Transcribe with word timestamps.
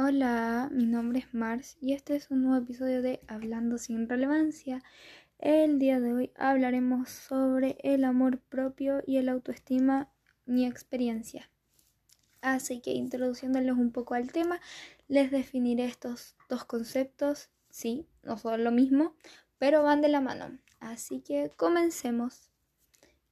Hola, 0.00 0.68
mi 0.70 0.86
nombre 0.86 1.18
es 1.18 1.34
Mars 1.34 1.76
y 1.80 1.92
este 1.92 2.14
es 2.14 2.30
un 2.30 2.44
nuevo 2.44 2.62
episodio 2.62 3.02
de 3.02 3.20
Hablando 3.26 3.78
sin 3.78 4.08
relevancia. 4.08 4.80
El 5.40 5.80
día 5.80 5.98
de 5.98 6.12
hoy 6.12 6.30
hablaremos 6.36 7.08
sobre 7.08 7.78
el 7.82 8.04
amor 8.04 8.38
propio 8.38 9.02
y 9.04 9.16
el 9.16 9.28
autoestima, 9.28 10.08
mi 10.46 10.66
experiencia. 10.66 11.50
Así 12.42 12.80
que 12.80 12.92
introduciéndoles 12.92 13.72
un 13.72 13.90
poco 13.90 14.14
al 14.14 14.30
tema, 14.30 14.60
les 15.08 15.32
definiré 15.32 15.86
estos 15.86 16.36
dos 16.48 16.64
conceptos. 16.64 17.50
Sí, 17.68 18.06
no 18.22 18.38
son 18.38 18.62
lo 18.62 18.70
mismo, 18.70 19.16
pero 19.58 19.82
van 19.82 20.00
de 20.00 20.10
la 20.10 20.20
mano. 20.20 20.58
Así 20.78 21.22
que 21.22 21.50
comencemos. 21.56 22.50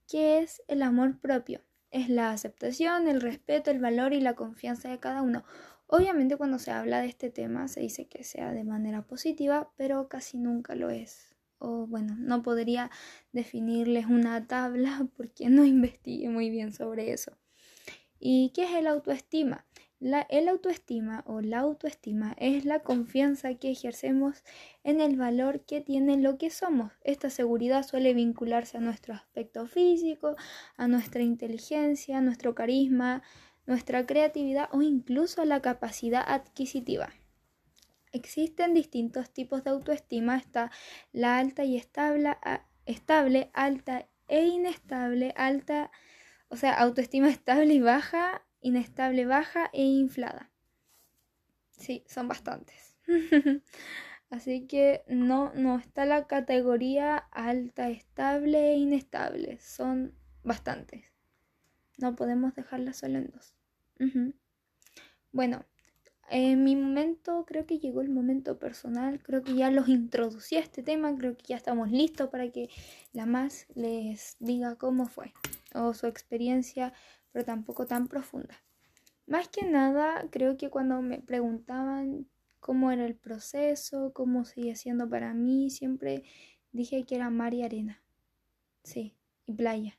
¿Qué 0.09 0.41
es 0.41 0.65
el 0.67 0.83
amor 0.83 1.21
propio? 1.21 1.61
Es 1.93 2.09
la 2.09 2.33
aceptación, 2.33 3.07
el 3.07 3.21
respeto, 3.21 3.71
el 3.71 3.79
valor 3.79 4.13
y 4.13 4.21
la 4.21 4.35
confianza 4.35 4.89
de 4.89 4.99
cada 4.99 5.23
uno 5.23 5.45
Obviamente 5.89 6.37
cuando 6.37 6.59
se 6.59 6.73
habla 6.73 7.01
de 7.01 7.09
este 7.09 7.31
tema 7.31 7.69
se 7.69 7.81
dice 7.81 8.07
que 8.07 8.25
sea 8.25 8.53
de 8.53 8.65
manera 8.65 9.03
positiva, 9.03 9.71
pero 9.77 10.09
casi 10.09 10.37
nunca 10.39 10.75
lo 10.75 10.91
es. 10.91 11.35
O 11.59 11.87
bueno, 11.87 12.17
no 12.19 12.43
podría 12.43 12.91
definirles 13.33 14.07
una 14.07 14.47
tabla 14.47 15.07
porque 15.17 15.49
no 15.49 15.65
investigué 15.65 16.29
muy 16.29 16.51
bien 16.51 16.73
sobre 16.73 17.13
eso. 17.13 17.37
¿Y 18.19 18.51
qué 18.55 18.65
es 18.65 18.73
el 18.73 18.87
autoestima? 18.87 19.67
La, 19.99 20.27
el 20.29 20.49
autoestima 20.49 21.25
o 21.27 21.41
la 21.41 21.61
autoestima 21.61 22.35
es 22.39 22.67
la 22.67 22.81
confianza 22.81 23.55
que 23.55 23.71
ejercemos 23.71 24.43
en 24.85 25.01
el 25.01 25.17
valor 25.17 25.61
que 25.61 25.81
tiene 25.81 26.19
lo 26.19 26.37
que 26.37 26.51
somos. 26.51 26.93
Esta 27.03 27.31
seguridad 27.31 27.83
suele 27.87 28.13
vincularse 28.13 28.77
a 28.77 28.81
nuestro 28.81 29.15
aspecto 29.15 29.67
físico, 29.67 30.37
a 30.77 30.87
nuestra 30.87 31.23
inteligencia, 31.23 32.19
a 32.19 32.21
nuestro 32.21 32.55
carisma, 32.55 33.23
nuestra 33.67 34.07
creatividad 34.07 34.69
o 34.73 34.83
incluso 34.83 35.45
la 35.45 35.61
capacidad 35.61 36.25
adquisitiva. 36.27 37.11
Existen 38.13 38.73
distintos 38.73 39.31
tipos 39.31 39.65
de 39.65 39.71
autoestima, 39.71 40.37
está 40.37 40.71
la 41.13 41.39
alta 41.39 41.65
y 41.65 41.77
estable, 41.77 42.37
estable, 42.87 43.51
alta 43.53 44.09
e 44.29 44.47
inestable, 44.47 45.35
alta, 45.37 45.91
o 46.49 46.57
sea, 46.57 46.75
autoestima 46.75 47.29
estable 47.29 47.75
y 47.75 47.81
baja, 47.81 48.47
inestable, 48.61 49.27
baja 49.27 49.69
e 49.73 49.83
inflada. 49.83 50.51
Sí, 51.73 52.05
son 52.07 52.29
bastantes. 52.29 52.97
Así 54.31 54.67
que 54.67 55.05
no, 55.09 55.53
no 55.55 55.79
está 55.79 56.05
la 56.05 56.27
categoría 56.27 57.17
alta, 57.17 57.91
estable 57.91 58.73
e 58.73 58.77
inestable. 58.77 59.59
Son 59.61 60.15
bastantes. 60.43 61.05
No 61.99 62.17
podemos 62.17 62.55
dejarla 62.55 62.93
solo 62.93 63.19
en 63.19 63.31
dos. 63.31 63.56
Bueno, 65.33 65.65
en 66.29 66.65
mi 66.65 66.77
momento 66.77 67.45
creo 67.47 67.67
que 67.67 67.79
llegó 67.79 68.01
el 68.01 68.09
momento 68.09 68.59
personal, 68.59 69.23
creo 69.23 69.43
que 69.43 69.55
ya 69.55 69.71
los 69.71 69.89
introducí 69.89 70.57
a 70.57 70.61
este 70.61 70.83
tema, 70.83 71.15
creo 71.17 71.37
que 71.37 71.45
ya 71.47 71.57
estamos 71.57 71.91
listos 71.91 72.31
para 72.31 72.51
que 72.51 72.69
la 73.13 73.27
más 73.27 73.67
les 73.75 74.37
diga 74.41 74.77
cómo 74.77 75.07
fue 75.07 75.33
o 75.75 75.95
su 75.95 76.07
experiencia, 76.07 76.93
pero 77.33 77.45
tampoco 77.45 77.87
tan 77.87 78.09
profunda. 78.09 78.63
Más 79.27 79.49
que 79.49 79.67
nada, 79.67 80.27
creo 80.31 80.57
que 80.57 80.71
cuando 80.71 81.03
me 81.03 81.21
preguntaban 81.21 82.27
cómo 82.61 82.91
era 82.91 83.07
el 83.07 83.15
proceso, 83.15 84.13
cómo 84.13 84.45
seguía 84.45 84.75
siendo 84.75 85.09
para 85.09 85.35
mí, 85.35 85.71
siempre 85.71 86.25
dije 86.73 87.05
que 87.05 87.17
era 87.17 87.31
mar 87.31 87.55
y 87.55 87.63
arena. 87.63 88.03
Sí, 88.83 89.15
y 89.47 89.53
playa. 89.53 89.99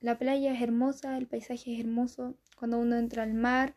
La 0.00 0.18
playa 0.18 0.52
es 0.52 0.62
hermosa, 0.62 1.16
el 1.16 1.26
paisaje 1.26 1.74
es 1.74 1.80
hermoso. 1.80 2.36
Cuando 2.58 2.78
uno 2.78 2.96
entra 2.96 3.22
al 3.22 3.34
mar 3.34 3.76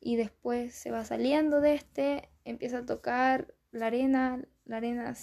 y 0.00 0.16
después 0.16 0.74
se 0.74 0.90
va 0.90 1.04
saliendo 1.04 1.60
de 1.60 1.74
este, 1.74 2.30
empieza 2.44 2.78
a 2.78 2.86
tocar 2.86 3.54
la 3.72 3.88
arena, 3.88 4.42
la 4.64 4.78
arena 4.78 5.14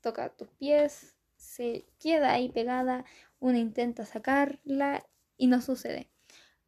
toca 0.00 0.28
tus 0.36 0.48
pies, 0.50 1.16
se 1.34 1.86
queda 1.98 2.32
ahí 2.32 2.48
pegada, 2.48 3.04
uno 3.40 3.58
intenta 3.58 4.04
sacarla 4.04 5.04
y 5.36 5.48
no 5.48 5.60
sucede. 5.60 6.08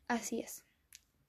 Así 0.09 0.41
es. 0.41 0.65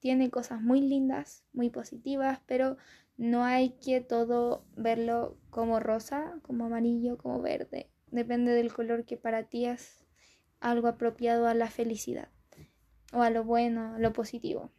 Tiene 0.00 0.30
cosas 0.30 0.60
muy 0.60 0.80
lindas, 0.80 1.44
muy 1.52 1.70
positivas, 1.70 2.40
pero 2.46 2.76
no 3.16 3.44
hay 3.44 3.70
que 3.76 4.00
todo 4.00 4.66
verlo 4.76 5.38
como 5.50 5.78
rosa, 5.78 6.40
como 6.42 6.66
amarillo, 6.66 7.18
como 7.18 7.40
verde. 7.40 7.88
Depende 8.10 8.52
del 8.52 8.72
color 8.72 9.04
que 9.04 9.16
para 9.16 9.44
ti 9.44 9.66
es 9.66 10.04
algo 10.58 10.88
apropiado 10.88 11.46
a 11.46 11.54
la 11.54 11.70
felicidad 11.70 12.33
o 13.14 13.22
a 13.22 13.30
lo 13.30 13.44
bueno, 13.44 13.98
lo 13.98 14.12
positivo. 14.12 14.70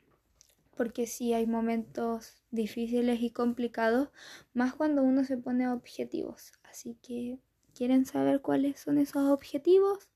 Porque 0.75 1.07
sí 1.07 1.33
hay 1.33 1.47
momentos 1.47 2.43
difíciles 2.51 3.21
y 3.21 3.29
complicados, 3.29 4.09
más 4.53 4.75
cuando 4.75 5.03
uno 5.03 5.23
se 5.23 5.37
pone 5.37 5.69
objetivos. 5.69 6.51
Así 6.63 6.97
que, 7.01 7.39
¿quieren 7.73 8.05
saber 8.05 8.41
cuáles 8.41 8.79
son 8.79 8.97
esos 8.97 9.29
objetivos? 9.29 10.09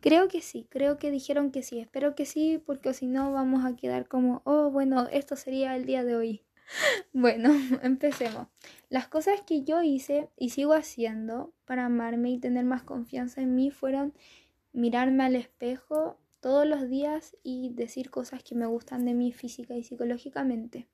Creo 0.00 0.28
que 0.28 0.40
sí, 0.40 0.66
creo 0.70 0.98
que 0.98 1.10
dijeron 1.10 1.50
que 1.50 1.62
sí, 1.62 1.78
espero 1.78 2.14
que 2.14 2.24
sí, 2.24 2.62
porque 2.64 2.94
si 2.94 3.06
no 3.06 3.32
vamos 3.32 3.66
a 3.66 3.76
quedar 3.76 4.08
como, 4.08 4.40
oh, 4.44 4.70
bueno, 4.70 5.06
esto 5.12 5.36
sería 5.36 5.76
el 5.76 5.84
día 5.84 6.04
de 6.04 6.16
hoy. 6.16 6.42
Bueno, 7.12 7.50
empecemos. 7.82 8.46
Las 8.88 9.08
cosas 9.08 9.40
que 9.42 9.62
yo 9.64 9.82
hice 9.82 10.30
y 10.36 10.50
sigo 10.50 10.72
haciendo 10.72 11.52
para 11.64 11.86
amarme 11.86 12.30
y 12.30 12.38
tener 12.38 12.64
más 12.64 12.84
confianza 12.84 13.40
en 13.40 13.56
mí 13.56 13.70
fueron 13.70 14.14
mirarme 14.72 15.24
al 15.24 15.36
espejo 15.36 16.16
todos 16.40 16.66
los 16.66 16.88
días 16.88 17.36
y 17.42 17.70
decir 17.74 18.10
cosas 18.10 18.42
que 18.42 18.54
me 18.54 18.66
gustan 18.66 19.04
de 19.04 19.14
mí 19.14 19.32
física 19.32 19.76
y 19.76 19.84
psicológicamente. 19.84 20.88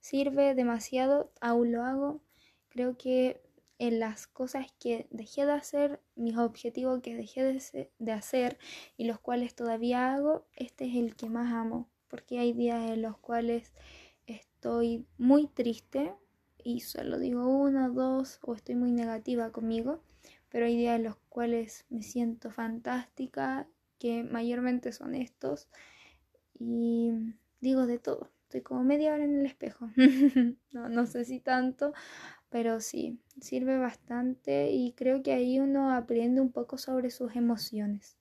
Sirve 0.00 0.54
demasiado, 0.54 1.32
aún 1.40 1.72
lo 1.72 1.84
hago. 1.84 2.20
Creo 2.68 2.96
que 2.96 3.42
en 3.78 3.98
las 3.98 4.26
cosas 4.26 4.66
que 4.78 5.06
dejé 5.10 5.46
de 5.46 5.52
hacer, 5.52 6.00
mis 6.14 6.36
objetivos 6.36 7.00
que 7.00 7.16
dejé 7.16 7.42
de, 7.42 7.90
de 7.98 8.12
hacer 8.12 8.58
y 8.96 9.06
los 9.06 9.18
cuales 9.18 9.54
todavía 9.54 10.12
hago, 10.14 10.46
este 10.54 10.86
es 10.86 10.96
el 10.96 11.16
que 11.16 11.28
más 11.28 11.52
amo, 11.52 11.88
porque 12.08 12.38
hay 12.38 12.52
días 12.52 12.90
en 12.90 13.02
los 13.02 13.16
cuales 13.18 13.72
estoy 14.26 15.06
muy 15.16 15.46
triste 15.46 16.14
y 16.62 16.80
solo 16.80 17.18
digo 17.18 17.46
uno, 17.46 17.90
dos 17.90 18.38
o 18.42 18.54
estoy 18.54 18.74
muy 18.74 18.92
negativa 18.92 19.50
conmigo, 19.50 20.02
pero 20.50 20.66
hay 20.66 20.76
días 20.76 20.96
en 20.96 21.04
los 21.04 21.16
cuales 21.28 21.86
me 21.88 22.02
siento 22.02 22.50
fantástica, 22.50 23.66
que 24.00 24.24
mayormente 24.24 24.90
son 24.90 25.14
estos, 25.14 25.68
y 26.58 27.12
digo 27.60 27.86
de 27.86 27.98
todo. 27.98 28.28
Estoy 28.42 28.62
como 28.62 28.82
media 28.82 29.14
hora 29.14 29.24
en 29.24 29.38
el 29.38 29.46
espejo. 29.46 29.90
no, 30.72 30.88
no 30.88 31.06
sé 31.06 31.24
si 31.24 31.38
tanto, 31.38 31.92
pero 32.48 32.80
sí, 32.80 33.20
sirve 33.40 33.78
bastante 33.78 34.72
y 34.72 34.92
creo 34.92 35.22
que 35.22 35.32
ahí 35.32 35.60
uno 35.60 35.92
aprende 35.92 36.40
un 36.40 36.50
poco 36.50 36.76
sobre 36.76 37.10
sus 37.10 37.36
emociones. 37.36 38.16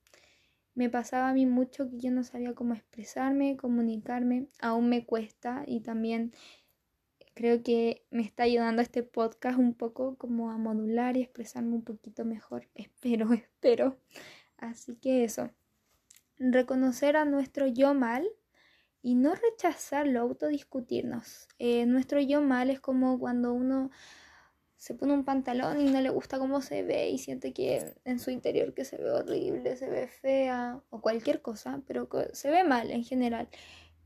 Me 0.76 0.90
pasaba 0.90 1.30
a 1.30 1.34
mí 1.34 1.48
mucho 1.48 1.90
que 1.90 1.98
yo 1.98 2.12
no 2.12 2.24
sabía 2.24 2.54
cómo 2.54 2.76
expresarme, 2.76 3.58
comunicarme, 3.58 4.48
aún 4.62 4.88
me 4.88 5.04
cuesta 5.06 5.64
y 5.66 5.82
también 5.82 6.32
creo 7.34 7.64
que 7.64 8.06
me 8.12 8.22
está 8.22 8.44
ayudando 8.44 8.82
este 8.82 9.02
podcast 9.02 9.58
un 9.58 9.74
poco 9.74 10.16
como 10.18 10.52
a 10.52 10.58
modular 10.58 11.18
y 11.18 11.22
expresarme 11.22 11.74
un 11.74 11.84
poquito 11.84 12.24
mejor. 12.24 12.68
Espero, 12.76 13.34
espero. 13.34 13.98
Así 14.58 14.96
que 14.96 15.24
eso. 15.24 15.50
Reconocer 16.40 17.18
a 17.18 17.26
nuestro 17.26 17.68
yo 17.68 17.94
mal 17.94 18.28
y 19.02 19.16
no 19.16 19.36
rechazarlo, 19.36 20.22
autodiscutirnos. 20.22 21.48
Eh, 21.60 21.86
nuestro 21.86 22.20
yo 22.20 22.42
mal 22.42 22.70
es 22.70 22.80
como 22.80 23.20
cuando 23.20 23.54
uno 23.54 23.92
se 24.80 24.94
pone 24.94 25.14
un 25.14 25.26
pantalón 25.26 25.82
y 25.82 25.92
no 25.92 26.00
le 26.00 26.10
gusta 26.10 26.40
cómo 26.40 26.62
se 26.62 26.84
ve 26.84 27.10
y 27.10 27.18
siente 27.18 27.52
que 27.54 27.94
en 28.06 28.18
su 28.18 28.32
interior 28.32 28.74
que 28.74 28.86
se 28.86 28.96
ve 28.96 29.12
horrible, 29.12 29.76
se 29.76 29.90
ve 29.90 30.08
fea 30.08 30.82
o 30.90 31.02
cualquier 31.02 31.42
cosa, 31.42 31.82
pero 31.86 32.08
se 32.32 32.50
ve 32.50 32.64
mal 32.64 32.90
en 32.90 33.04
general. 33.04 33.50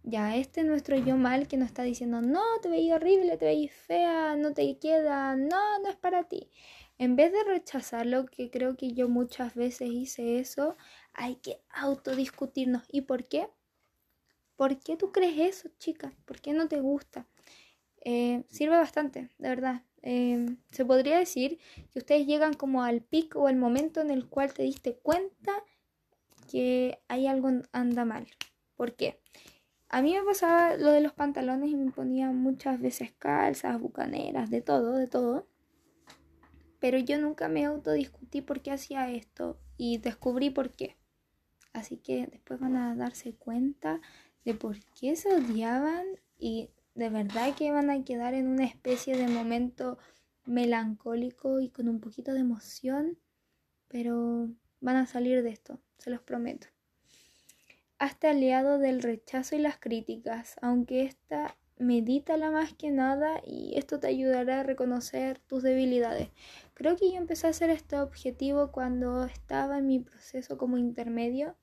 Ya, 0.01 0.35
este 0.35 0.61
es 0.61 0.65
nuestro 0.65 0.97
yo 0.97 1.15
mal 1.15 1.47
que 1.47 1.57
nos 1.57 1.67
está 1.67 1.83
diciendo, 1.83 2.21
no, 2.21 2.41
te 2.61 2.69
veis 2.69 2.91
horrible, 2.91 3.37
te 3.37 3.45
veis 3.45 3.71
fea, 3.71 4.35
no 4.35 4.53
te 4.53 4.77
queda, 4.79 5.35
no, 5.35 5.79
no 5.79 5.89
es 5.89 5.95
para 5.95 6.23
ti. 6.23 6.49
En 6.97 7.15
vez 7.15 7.31
de 7.31 7.43
rechazarlo, 7.43 8.25
que 8.25 8.49
creo 8.49 8.75
que 8.75 8.93
yo 8.93 9.07
muchas 9.09 9.55
veces 9.55 9.89
hice 9.89 10.39
eso, 10.39 10.75
hay 11.13 11.35
que 11.35 11.61
autodiscutirnos. 11.69 12.83
¿Y 12.89 13.01
por 13.01 13.25
qué? 13.25 13.47
¿Por 14.55 14.79
qué 14.79 14.97
tú 14.97 15.11
crees 15.11 15.57
eso, 15.57 15.69
chica? 15.79 16.13
¿Por 16.25 16.41
qué 16.41 16.53
no 16.53 16.67
te 16.67 16.79
gusta? 16.79 17.25
Eh, 18.01 18.43
sirve 18.49 18.77
bastante, 18.77 19.29
de 19.37 19.49
verdad. 19.49 19.83
Em, 20.01 20.57
se 20.71 20.83
podría 20.83 21.17
decir 21.17 21.59
que 21.91 21.99
ustedes 21.99 22.27
llegan 22.27 22.53
como 22.53 22.83
al 22.83 23.01
pico 23.01 23.39
o 23.39 23.47
al 23.47 23.55
momento 23.55 24.01
en 24.01 24.11
el 24.11 24.27
cual 24.27 24.53
te 24.53 24.63
diste 24.63 24.97
cuenta 24.97 25.63
que 26.51 26.99
hay 27.07 27.27
algo 27.27 27.49
anda 27.71 28.03
mal. 28.05 28.27
¿Por 28.75 28.95
qué? 28.95 29.19
A 29.89 30.01
mí 30.01 30.13
me 30.13 30.23
pasaba 30.23 30.75
lo 30.75 30.91
de 30.91 31.01
los 31.01 31.13
pantalones 31.13 31.69
y 31.69 31.75
me 31.75 31.91
ponía 31.91 32.31
muchas 32.31 32.81
veces 32.81 33.13
calzas, 33.17 33.79
bucaneras, 33.79 34.49
de 34.49 34.61
todo, 34.61 34.93
de 34.97 35.07
todo. 35.07 35.47
Pero 36.79 36.97
yo 36.97 37.17
nunca 37.19 37.47
me 37.47 37.63
autodiscutí 37.63 38.41
por 38.41 38.61
qué 38.61 38.71
hacía 38.71 39.09
esto 39.09 39.57
y 39.77 39.99
descubrí 39.99 40.49
por 40.49 40.71
qué. 40.71 40.97
Así 41.73 41.97
que 41.97 42.27
después 42.27 42.59
van 42.59 42.75
a 42.75 42.95
darse 42.95 43.33
cuenta 43.33 43.99
de 44.45 44.53
por 44.53 44.77
qué 44.99 45.15
se 45.15 45.33
odiaban 45.33 46.05
y 46.37 46.69
de 46.95 47.09
verdad 47.09 47.55
que 47.55 47.71
van 47.71 47.89
a 47.89 48.03
quedar 48.03 48.33
en 48.33 48.47
una 48.47 48.65
especie 48.65 49.17
de 49.17 49.27
momento 49.27 49.97
melancólico 50.45 51.59
y 51.59 51.69
con 51.69 51.89
un 51.89 51.99
poquito 51.99 52.33
de 52.33 52.41
emoción, 52.41 53.17
pero 53.87 54.49
van 54.81 54.97
a 54.97 55.07
salir 55.07 55.41
de 55.43 55.49
esto, 55.49 55.79
se 55.97 56.09
los 56.09 56.21
prometo. 56.21 56.67
Hazte 57.97 58.27
aliado 58.27 58.79
del 58.79 59.01
rechazo 59.01 59.55
y 59.55 59.59
las 59.59 59.77
críticas, 59.77 60.55
aunque 60.61 61.03
esta 61.03 61.55
medítala 61.77 62.51
más 62.51 62.73
que 62.73 62.91
nada 62.91 63.41
y 63.45 63.77
esto 63.77 63.99
te 63.99 64.07
ayudará 64.07 64.59
a 64.59 64.63
reconocer 64.63 65.39
tus 65.39 65.63
debilidades. 65.63 66.29
Creo 66.73 66.95
que 66.97 67.11
yo 67.11 67.17
empecé 67.17 67.47
a 67.47 67.51
hacer 67.51 67.69
este 67.69 67.97
objetivo 67.97 68.71
cuando 68.71 69.23
estaba 69.25 69.77
en 69.77 69.87
mi 69.87 69.99
proceso 69.99 70.57
como 70.57 70.77
intermedio, 70.77 71.55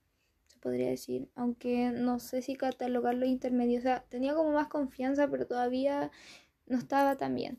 podría 0.61 0.89
decir, 0.91 1.29
aunque 1.35 1.91
no 1.93 2.19
sé 2.21 2.43
si 2.43 2.55
catalogarlo 2.57 3.27
intermedio, 3.27 3.79
o 3.79 3.83
sea, 3.83 4.05
tenía 4.09 4.35
como 4.35 4.53
más 4.53 4.69
confianza, 4.69 5.29
pero 5.31 5.47
todavía 5.47 6.11
no 6.67 6.79
estaba 6.79 7.17
tan 7.17 7.35
bien. 7.35 7.59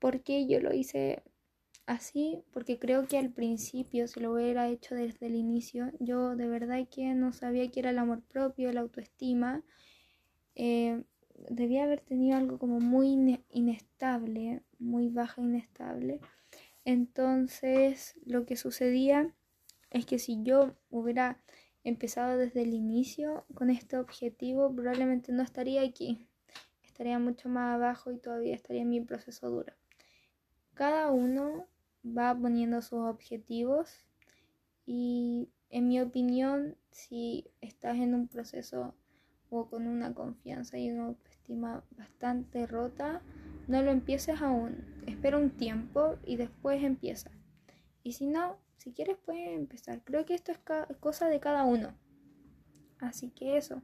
porque 0.00 0.46
yo 0.46 0.60
lo 0.60 0.74
hice 0.74 1.22
así? 1.86 2.42
Porque 2.52 2.78
creo 2.78 3.06
que 3.08 3.18
al 3.18 3.30
principio, 3.30 4.08
si 4.08 4.20
lo 4.20 4.32
hubiera 4.32 4.68
hecho 4.68 4.94
desde 4.94 5.26
el 5.26 5.34
inicio, 5.34 5.92
yo 6.00 6.36
de 6.36 6.48
verdad 6.48 6.86
que 6.90 7.14
no 7.14 7.32
sabía 7.32 7.70
qué 7.70 7.80
era 7.80 7.90
el 7.90 7.98
amor 7.98 8.22
propio, 8.22 8.72
la 8.72 8.80
autoestima. 8.80 9.62
Eh, 10.56 11.04
debía 11.50 11.84
haber 11.84 12.00
tenido 12.00 12.36
algo 12.38 12.58
como 12.58 12.80
muy 12.80 13.40
inestable, 13.50 14.62
muy 14.78 15.08
baja 15.08 15.42
inestable. 15.42 16.20
Entonces, 16.84 18.14
lo 18.26 18.46
que 18.46 18.56
sucedía 18.56 19.34
es 19.90 20.06
que 20.06 20.18
si 20.18 20.42
yo 20.42 20.74
hubiera 20.90 21.40
empezado 21.84 22.38
desde 22.38 22.62
el 22.62 22.74
inicio 22.74 23.44
con 23.54 23.70
este 23.70 23.98
objetivo, 23.98 24.74
probablemente 24.74 25.32
no 25.32 25.42
estaría 25.42 25.82
aquí. 25.82 26.26
Estaría 26.82 27.18
mucho 27.18 27.48
más 27.48 27.74
abajo 27.74 28.10
y 28.10 28.18
todavía 28.18 28.54
estaría 28.54 28.82
en 28.82 28.90
mi 28.90 29.00
proceso 29.00 29.50
duro. 29.50 29.72
Cada 30.74 31.10
uno 31.10 31.66
va 32.04 32.34
poniendo 32.34 32.82
sus 32.82 33.00
objetivos 33.00 34.04
y 34.86 35.48
en 35.70 35.88
mi 35.88 36.00
opinión, 36.00 36.76
si 36.90 37.50
estás 37.60 37.96
en 37.96 38.14
un 38.14 38.28
proceso 38.28 38.94
o 39.50 39.68
con 39.68 39.86
una 39.86 40.14
confianza 40.14 40.78
y 40.78 40.90
una 40.90 41.06
autoestima 41.06 41.84
bastante 41.96 42.66
rota, 42.66 43.22
no 43.66 43.82
lo 43.82 43.90
empieces 43.90 44.40
aún. 44.40 44.84
Espera 45.06 45.38
un 45.38 45.50
tiempo 45.50 46.16
y 46.24 46.36
después 46.36 46.82
empieza. 46.82 47.30
Y 48.02 48.12
si 48.12 48.26
no, 48.26 48.58
si 48.84 48.92
quieres 48.92 49.16
puedes 49.24 49.48
empezar. 49.48 50.02
Creo 50.04 50.26
que 50.26 50.34
esto 50.34 50.52
es 50.52 50.58
cosa 51.00 51.28
de 51.28 51.40
cada 51.40 51.64
uno. 51.64 51.96
Así 53.00 53.30
que 53.30 53.56
eso. 53.56 53.82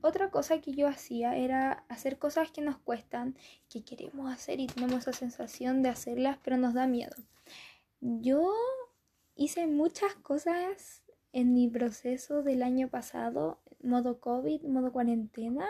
Otra 0.00 0.30
cosa 0.30 0.60
que 0.60 0.72
yo 0.72 0.88
hacía 0.88 1.36
era 1.36 1.84
hacer 1.88 2.18
cosas 2.18 2.50
que 2.50 2.60
nos 2.60 2.76
cuestan, 2.76 3.36
que 3.70 3.84
queremos 3.84 4.32
hacer 4.32 4.58
y 4.58 4.66
tenemos 4.66 4.98
esa 4.98 5.12
sensación 5.12 5.82
de 5.82 5.90
hacerlas, 5.90 6.38
pero 6.42 6.56
nos 6.56 6.74
da 6.74 6.88
miedo. 6.88 7.14
Yo 8.00 8.52
hice 9.36 9.68
muchas 9.68 10.14
cosas 10.16 11.04
en 11.32 11.54
mi 11.54 11.68
proceso 11.68 12.42
del 12.42 12.64
año 12.64 12.88
pasado, 12.88 13.60
modo 13.80 14.20
COVID, 14.20 14.62
modo 14.64 14.92
cuarentena, 14.92 15.66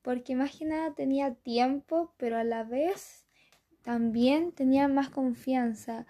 porque 0.00 0.36
más 0.36 0.56
que 0.56 0.64
nada 0.64 0.94
tenía 0.94 1.34
tiempo, 1.34 2.14
pero 2.16 2.38
a 2.38 2.44
la 2.44 2.64
vez 2.64 3.26
también 3.82 4.52
tenía 4.52 4.88
más 4.88 5.10
confianza 5.10 6.06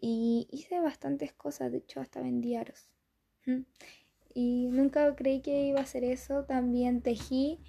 y 0.00 0.48
hice 0.50 0.80
bastantes 0.80 1.32
cosas, 1.32 1.72
de 1.72 1.78
hecho 1.78 2.00
hasta 2.00 2.20
vendí 2.20 2.56
aros. 2.56 2.88
Y 4.34 4.68
nunca 4.68 5.14
creí 5.14 5.40
que 5.42 5.66
iba 5.66 5.80
a 5.80 5.84
hacer 5.84 6.04
eso, 6.04 6.44
también 6.44 7.02
tejí, 7.02 7.60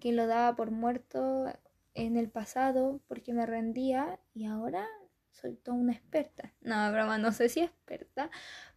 que 0.00 0.12
lo 0.12 0.26
daba 0.26 0.56
por 0.56 0.70
muerto 0.70 1.46
en 1.94 2.16
el 2.16 2.28
pasado 2.28 3.00
porque 3.06 3.32
me 3.32 3.46
rendía 3.46 4.18
y 4.34 4.46
ahora 4.46 4.86
soy 5.30 5.56
toda 5.56 5.76
una 5.76 5.92
experta. 5.92 6.52
No, 6.62 6.90
broma, 6.92 7.18
no 7.18 7.32
sé 7.32 7.48
si 7.48 7.60
experta, 7.60 8.30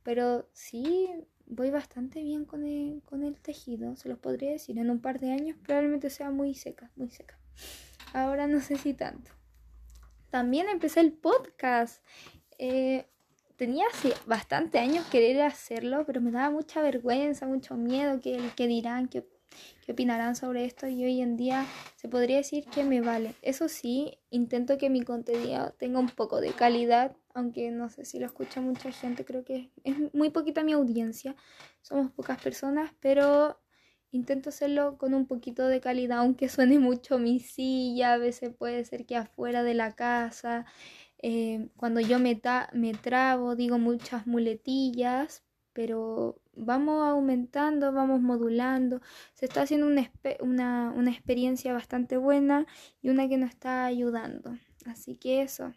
pero 0.04 0.50
sí 0.54 1.10
voy 1.46 1.72
bastante 1.72 2.22
bien 2.22 2.46
con 2.46 2.66
el, 2.66 3.02
con 3.06 3.24
el 3.24 3.40
tejido, 3.40 3.96
se 3.96 4.10
los 4.10 4.20
podría 4.20 4.52
decir. 4.52 4.78
En 4.78 4.90
un 4.90 5.02
par 5.02 5.20
de 5.20 5.32
años 5.32 5.58
probablemente 5.64 6.10
sea 6.10 6.30
muy 6.30 6.54
seca, 6.54 6.92
muy 6.96 7.10
seca. 7.10 7.40
Ahora 8.14 8.48
no 8.48 8.62
sé 8.62 8.78
si 8.78 8.94
tanto. 8.94 9.32
También 10.30 10.68
empecé 10.70 11.00
el 11.00 11.14
podcast. 11.14 12.04
Eh, 12.57 13.06
tenía 13.56 13.86
hace 13.92 14.13
bastante 14.25 14.80
años 14.80 15.06
querer 15.07 15.42
hacerlo, 15.42 16.04
pero 16.06 16.21
me 16.21 16.31
daba 16.31 16.51
mucha 16.51 16.81
vergüenza, 16.81 17.48
mucho 17.48 17.75
miedo 17.75 18.19
que, 18.19 18.39
que 18.56 18.68
dirán, 18.68 19.07
que 19.07 19.25
qué 19.86 19.92
opinarán 19.94 20.36
sobre 20.36 20.65
esto 20.65 20.88
y 20.88 21.04
hoy 21.04 21.21
en 21.21 21.38
día 21.38 21.65
se 21.95 22.07
podría 22.07 22.38
decir 22.38 22.65
que 22.65 22.83
me 22.83 23.01
vale. 23.01 23.36
Eso 23.42 23.69
sí, 23.69 24.19
intento 24.30 24.77
que 24.77 24.89
mi 24.89 25.01
contenido 25.01 25.74
tenga 25.77 26.00
un 26.00 26.09
poco 26.09 26.42
de 26.42 26.51
calidad, 26.51 27.15
aunque 27.33 27.71
no 27.71 27.89
sé 27.89 28.06
si 28.06 28.19
lo 28.19 28.25
escucha 28.25 28.62
mucha 28.62 28.92
gente, 28.92 29.25
creo 29.25 29.44
que 29.44 29.71
es 29.83 29.95
muy 30.13 30.30
poquita 30.30 30.63
mi 30.63 30.74
audiencia, 30.74 31.36
somos 31.81 32.12
pocas 32.12 32.42
personas, 32.42 32.92
pero 33.00 33.59
intento 34.12 34.50
hacerlo 34.50 34.98
con 34.98 35.13
un 35.13 35.27
poquito 35.27 35.68
de 35.68 35.80
calidad, 35.80 36.19
aunque 36.19 36.50
suene 36.50 36.80
mucho 36.80 37.19
mi 37.19 37.39
silla, 37.39 38.13
a 38.13 38.18
veces 38.18 38.54
puede 38.56 38.83
ser 38.86 39.06
que 39.06 39.15
afuera 39.15 39.63
de 39.63 39.74
la 39.74 39.94
casa. 39.95 40.65
Eh, 41.19 41.69
cuando 41.75 42.00
yo 42.00 42.19
me, 42.19 42.40
me 42.74 42.94
trabo, 42.94 43.56
digo 43.56 43.78
muchas 43.80 44.28
muletillas, 44.28 45.44
pero 45.74 46.42
vamos 46.56 47.08
aumentando, 47.08 47.92
vamos 47.92 48.22
modulando, 48.22 49.02
se 49.34 49.46
está 49.46 49.62
haciendo 49.62 49.88
una, 49.88 50.92
una, 50.96 51.12
experiencia 51.12 51.74
bastante 51.74 52.18
buena 52.18 52.66
y 53.02 53.10
una 53.10 53.28
que 53.30 53.38
nos 53.38 53.52
está 53.52 53.86
ayudando. 53.86 54.58
Así 54.86 55.16
que 55.16 55.42
eso. 55.42 55.74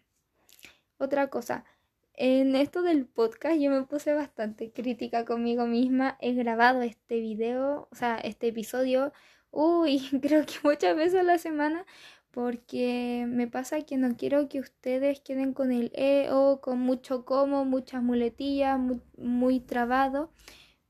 Otra 0.98 1.28
cosa, 1.28 1.64
en 2.14 2.54
esto 2.54 2.82
del 2.82 3.06
podcast 3.06 3.58
yo 3.60 3.70
me 3.70 3.82
puse 3.84 4.12
bastante 4.14 4.72
crítica 4.72 5.25
conmigo 5.25 5.66
misma. 5.66 6.16
He 6.20 6.34
grabado 6.34 6.82
este 6.82 7.20
video, 7.20 7.88
o 7.90 7.94
sea, 7.94 8.16
este 8.19 8.48
episodio, 8.48 9.12
uy, 9.50 10.00
creo 10.22 10.44
que 10.46 10.54
muchas 10.62 10.96
veces 10.96 11.20
a 11.20 11.22
la 11.22 11.38
semana 11.38 11.87
porque 12.30 13.26
me 13.28 13.48
pasa 13.48 13.82
que 13.82 13.96
no 13.96 14.16
quiero 14.16 14.48
que 14.48 14.60
ustedes 14.60 15.20
queden 15.20 15.52
con 15.52 15.72
el 15.72 15.90
E 15.94 16.28
o 16.30 16.60
con 16.60 16.78
mucho 16.78 17.24
como, 17.24 17.64
muchas 17.64 18.02
muletillas, 18.02 18.78
muy, 19.16 19.60
trabado, 19.60 20.30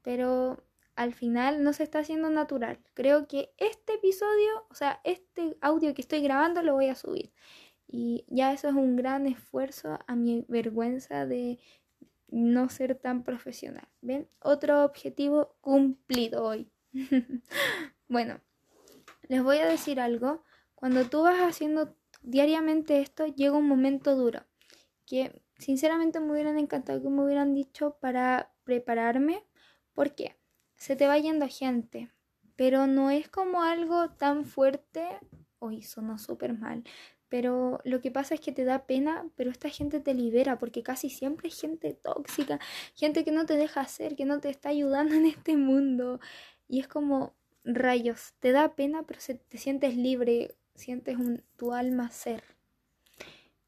pero 0.02 0.62
al 0.96 1.14
final 1.14 1.62
no 1.62 1.72
se 1.72 1.84
está 1.84 2.00
haciendo 2.00 2.28
natural. 2.30 2.78
Creo 2.94 3.26
que 3.26 3.52
este 3.56 3.94
episodio, 3.94 4.66
o 4.70 4.74
sea, 4.74 5.00
este 5.04 5.56
audio 5.62 5.94
que 5.94 6.02
estoy 6.02 6.20
grabando 6.20 6.62
lo 6.62 6.74
voy 6.74 6.88
a 6.88 6.94
subir. 6.94 7.32
Y 7.86 8.24
ya 8.28 8.52
eso 8.52 8.68
es 8.68 8.74
un 8.74 8.96
gran 8.96 9.26
esfuerzo 9.26 9.98
a 10.06 10.14
mi 10.14 10.44
vergüenza 10.48 11.26
de 11.26 11.58
no 12.28 12.68
ser 12.68 12.94
tan 12.96 13.24
profesional. 13.24 13.88
¿Ven? 14.02 14.28
Otro 14.40 14.84
objetivo 14.84 15.56
cumplido 15.60 16.44
hoy. 16.44 16.70
bueno, 18.08 18.40
les 19.28 19.42
voy 19.42 19.58
a 19.58 19.66
decir 19.66 20.00
algo 20.00 20.44
cuando 20.80 21.04
tú 21.04 21.22
vas 21.22 21.40
haciendo 21.40 21.94
diariamente 22.22 23.00
esto, 23.00 23.26
llega 23.26 23.56
un 23.56 23.68
momento 23.68 24.16
duro 24.16 24.44
que 25.10 25.42
sinceramente 25.58 26.20
me 26.20 26.30
hubieran 26.32 26.56
encantado 26.56 27.02
que 27.02 27.08
me 27.08 27.24
hubieran 27.24 27.52
dicho 27.52 27.96
para 28.00 28.52
prepararme. 28.64 29.44
porque 29.92 30.36
Se 30.76 30.96
te 30.96 31.06
va 31.06 31.18
yendo 31.18 31.46
gente, 31.48 32.10
pero 32.56 32.86
no 32.86 33.10
es 33.10 33.28
como 33.28 33.62
algo 33.62 34.10
tan 34.10 34.44
fuerte. 34.46 35.04
Hoy 35.58 35.82
sonó 35.82 36.16
súper 36.18 36.56
mal. 36.56 36.84
Pero 37.28 37.80
lo 37.84 38.00
que 38.00 38.10
pasa 38.10 38.34
es 38.34 38.40
que 38.40 38.52
te 38.52 38.64
da 38.64 38.86
pena, 38.86 39.28
pero 39.36 39.50
esta 39.50 39.68
gente 39.68 40.00
te 40.00 40.14
libera, 40.14 40.58
porque 40.58 40.82
casi 40.82 41.10
siempre 41.10 41.48
es 41.48 41.60
gente 41.60 41.92
tóxica, 41.92 42.58
gente 42.94 43.24
que 43.24 43.32
no 43.32 43.46
te 43.46 43.56
deja 43.56 43.80
hacer, 43.82 44.16
que 44.16 44.24
no 44.24 44.40
te 44.40 44.48
está 44.48 44.70
ayudando 44.70 45.14
en 45.16 45.26
este 45.26 45.56
mundo. 45.56 46.20
Y 46.68 46.80
es 46.80 46.88
como 46.88 47.34
rayos, 47.64 48.34
te 48.38 48.52
da 48.52 48.74
pena, 48.76 49.02
pero 49.02 49.20
se, 49.20 49.34
te 49.34 49.58
sientes 49.58 49.96
libre 49.96 50.56
sientes 50.80 51.16
un, 51.16 51.42
tu 51.56 51.72
alma 51.72 52.10
ser. 52.10 52.42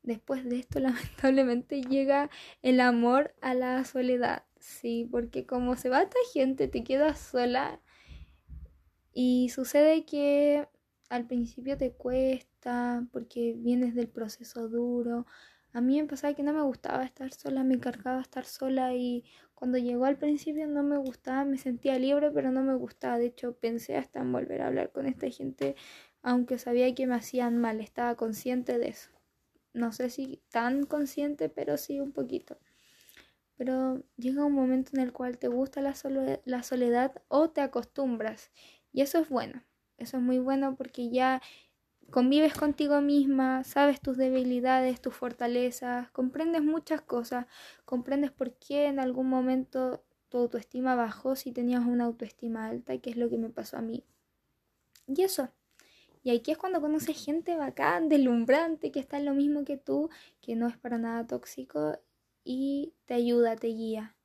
Después 0.03 0.45
de 0.45 0.59
esto, 0.59 0.81
lamentablemente, 0.81 1.83
llega 1.83 2.31
el 2.63 2.81
amor 2.81 3.35
a 3.41 3.55
la 3.55 3.85
soledad, 3.85 4.45
sí, 4.59 5.09
porque 5.11 5.47
como 5.47 5.77
se 5.77 5.89
va 5.89 6.03
esta 6.03 6.19
gente, 6.33 6.69
te 6.69 6.83
quedas 6.83 7.21
sola 7.21 7.81
y 9.13 9.51
sucede 9.51 10.05
que 10.05 10.67
al 11.09 11.27
principio 11.27 11.77
te 11.77 11.93
cuesta 11.93 13.07
porque 13.13 13.55
vienes 13.57 13.95
del 13.95 14.09
proceso 14.09 14.69
duro. 14.69 15.27
A 15.75 15.81
mí 15.81 16.01
me 16.01 16.09
pasaba 16.09 16.35
que 16.35 16.43
no 16.43 16.53
me 16.53 16.63
gustaba 16.63 17.05
estar 17.05 17.33
sola, 17.33 17.65
me 17.65 17.75
encargaba 17.75 18.21
estar 18.21 18.45
sola 18.45 18.95
y 18.95 19.25
cuando 19.55 19.79
llegó 19.79 20.07
al 20.07 20.19
principio 20.19 20.67
no 20.67 20.83
me 20.83 20.97
gustaba, 20.99 21.45
me 21.45 21.59
sentía 21.59 21.99
libre, 21.99 22.31
pero 22.31 22.51
no 22.51 22.63
me 22.63 22.75
gustaba. 22.75 23.19
De 23.19 23.27
hecho, 23.27 23.55
pensé 23.57 23.97
hasta 23.97 24.21
en 24.21 24.33
volver 24.33 24.63
a 24.63 24.67
hablar 24.69 24.91
con 24.91 25.07
esta 25.07 25.31
gente 25.31 25.77
aunque 26.23 26.59
sabía 26.59 26.95
que 26.95 27.07
me 27.07 27.17
hacían 27.17 27.59
mal, 27.59 27.81
estaba 27.81 28.15
consciente 28.15 28.79
de 28.79 28.89
eso. 28.89 29.11
No 29.75 29.93
sé 29.93 30.11
si 30.11 30.41
tan 30.51 30.85
consciente, 30.85 31.49
pero 31.49 31.77
sí 31.77 32.01
un 32.01 32.13
poquito. 32.13 32.59
Pero 33.57 34.03
llega 34.17 34.45
un 34.45 34.55
momento 34.55 34.93
en 34.95 35.01
el 35.01 35.13
cual 35.13 35.39
te 35.39 35.49
gusta 35.49 35.81
la, 35.81 35.95
soledad 35.95 37.23
o 37.29 37.51
te 37.51 37.61
acostumbras. 37.61 38.51
Y 38.93 39.03
eso 39.03 39.19
es 39.19 39.29
bueno. 39.29 39.63
Eso 39.99 40.17
es 40.17 40.23
muy 40.23 40.39
bueno 40.39 40.77
porque 40.77 41.11
ya 41.11 41.41
convives 42.11 42.55
contigo 42.55 43.01
misma, 43.01 43.65
sabes 43.65 44.01
tus 44.01 44.17
debilidades, 44.17 45.01
tus 45.01 45.15
fortalezas, 45.15 46.11
comprendes 46.11 46.63
muchas 46.63 47.01
cosas, 47.01 47.47
comprendes 47.85 48.31
por 48.33 48.55
qué 48.55 48.87
en 48.87 48.99
algún 48.99 49.29
momento 49.29 50.05
tu 50.29 50.39
autoestima 50.39 50.95
bajó 50.95 51.37
si 51.37 51.53
tenías 51.53 51.85
una 51.87 52.05
autoestima 52.05 52.67
alta, 52.67 52.99
que 52.99 53.11
es 53.11 53.17
lo 53.17 53.31
que 53.31 53.39
me 53.39 53.49
pasó 53.51 53.79
a 53.79 53.83
mí. 53.83 54.05
Y 55.07 55.23
eso. 55.23 55.51
Y 56.23 56.31
aquí 56.31 56.53
es 56.53 56.59
cuando 56.59 56.81
conoces 56.81 57.25
gente 57.25 57.57
bacán, 57.57 58.09
deslumbrante, 58.09 58.93
que 58.93 59.01
está 59.01 59.17
en 59.17 59.25
lo 59.25 59.35
mismo 59.35 59.65
que 59.65 59.77
tú, 59.77 60.09
que 60.41 60.55
no 60.55 60.69
es 60.69 60.77
para 60.77 60.99
nada 60.99 61.27
tóxico 61.27 61.99
y 62.45 62.95
te 63.07 63.15
ayuda, 63.15 63.57
te 63.57 63.69
guía. 63.69 64.17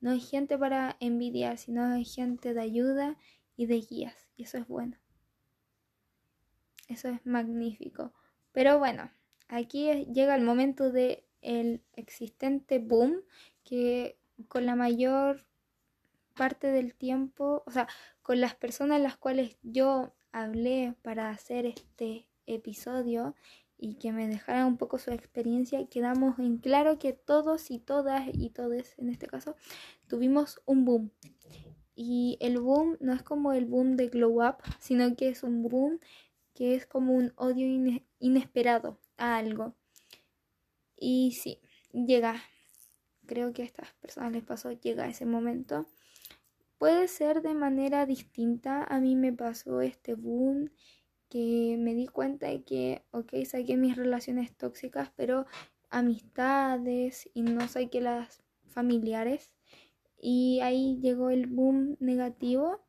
No 0.00 0.12
es 0.12 0.28
gente 0.28 0.58
para 0.58 0.96
envidiar, 1.00 1.56
sino 1.56 1.94
es 1.94 2.14
gente 2.14 2.52
de 2.52 2.60
ayuda 2.60 3.16
y 3.56 3.66
de 3.66 3.80
guías. 3.80 4.28
Y 4.36 4.42
eso 4.42 4.58
es 4.58 4.68
bueno. 4.68 4.98
Eso 6.88 7.08
es 7.08 7.24
magnífico. 7.24 8.12
Pero 8.52 8.78
bueno, 8.78 9.10
aquí 9.48 10.04
llega 10.12 10.34
el 10.34 10.42
momento 10.42 10.92
de 10.92 11.24
existente 11.94 12.78
boom 12.78 13.22
que 13.64 14.18
con 14.48 14.66
la 14.66 14.74
mayor 14.74 15.46
parte 16.34 16.68
del 16.68 16.94
tiempo, 16.94 17.62
o 17.66 17.70
sea, 17.70 17.88
con 18.22 18.40
las 18.40 18.54
personas 18.54 19.00
las 19.00 19.16
cuales 19.16 19.56
yo 19.62 20.12
hablé 20.36 20.94
para 21.00 21.30
hacer 21.30 21.64
este 21.64 22.26
episodio 22.46 23.34
y 23.78 23.94
que 23.94 24.12
me 24.12 24.28
dejaran 24.28 24.66
un 24.66 24.76
poco 24.76 24.98
su 24.98 25.10
experiencia, 25.10 25.86
quedamos 25.86 26.38
en 26.38 26.58
claro 26.58 26.98
que 26.98 27.14
todos 27.14 27.70
y 27.70 27.78
todas 27.78 28.28
y 28.34 28.50
todos 28.50 28.98
en 28.98 29.08
este 29.08 29.26
caso 29.26 29.56
tuvimos 30.08 30.60
un 30.66 30.84
boom. 30.84 31.10
Y 31.94 32.36
el 32.40 32.58
boom 32.58 32.98
no 33.00 33.14
es 33.14 33.22
como 33.22 33.54
el 33.54 33.64
boom 33.64 33.96
de 33.96 34.08
Glow 34.08 34.46
Up, 34.46 34.56
sino 34.78 35.16
que 35.16 35.30
es 35.30 35.42
un 35.42 35.62
boom 35.62 36.00
que 36.52 36.74
es 36.74 36.84
como 36.84 37.14
un 37.14 37.32
odio 37.36 37.66
inesperado 38.18 38.98
a 39.16 39.38
algo. 39.38 39.74
Y 40.96 41.32
sí, 41.32 41.60
llega. 41.92 42.42
Creo 43.24 43.54
que 43.54 43.62
a 43.62 43.64
estas 43.64 43.92
personas 43.94 44.32
les 44.32 44.44
pasó, 44.44 44.70
llega 44.72 45.08
ese 45.08 45.24
momento. 45.24 45.86
Puede 46.78 47.08
ser 47.08 47.42
de 47.42 47.54
manera 47.54 48.06
distinta. 48.06 48.84
A 48.84 49.00
mí 49.00 49.16
me 49.16 49.32
pasó 49.32 49.80
este 49.80 50.14
boom 50.14 50.70
que 51.28 51.76
me 51.78 51.94
di 51.94 52.06
cuenta 52.06 52.46
de 52.46 52.62
que, 52.64 53.04
ok, 53.10 53.32
saqué 53.44 53.76
mis 53.76 53.96
relaciones 53.96 54.56
tóxicas, 54.56 55.10
pero 55.16 55.46
amistades 55.90 57.28
y 57.34 57.42
no 57.42 57.66
saqué 57.68 58.00
las 58.00 58.42
familiares. 58.66 59.52
Y 60.18 60.60
ahí 60.60 60.98
llegó 61.00 61.30
el 61.30 61.46
boom 61.46 61.96
negativo 62.00 62.86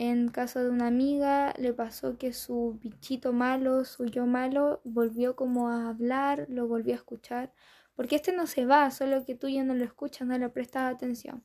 en 0.00 0.28
caso 0.28 0.62
de 0.62 0.70
una 0.70 0.86
amiga 0.86 1.52
le 1.58 1.72
pasó 1.72 2.18
que 2.18 2.32
su 2.32 2.78
bichito 2.80 3.32
malo, 3.32 3.84
su 3.84 4.04
yo 4.06 4.26
malo, 4.26 4.80
volvió 4.84 5.34
como 5.34 5.70
a 5.70 5.88
hablar, 5.88 6.46
lo 6.48 6.68
volvió 6.68 6.94
a 6.94 6.98
escuchar. 6.98 7.52
Porque 7.96 8.14
este 8.14 8.32
no 8.32 8.46
se 8.46 8.64
va, 8.64 8.92
solo 8.92 9.24
que 9.24 9.34
tú 9.34 9.48
ya 9.48 9.64
no 9.64 9.74
lo 9.74 9.82
escuchas, 9.82 10.28
no 10.28 10.38
le 10.38 10.48
prestas 10.50 10.94
atención. 10.94 11.42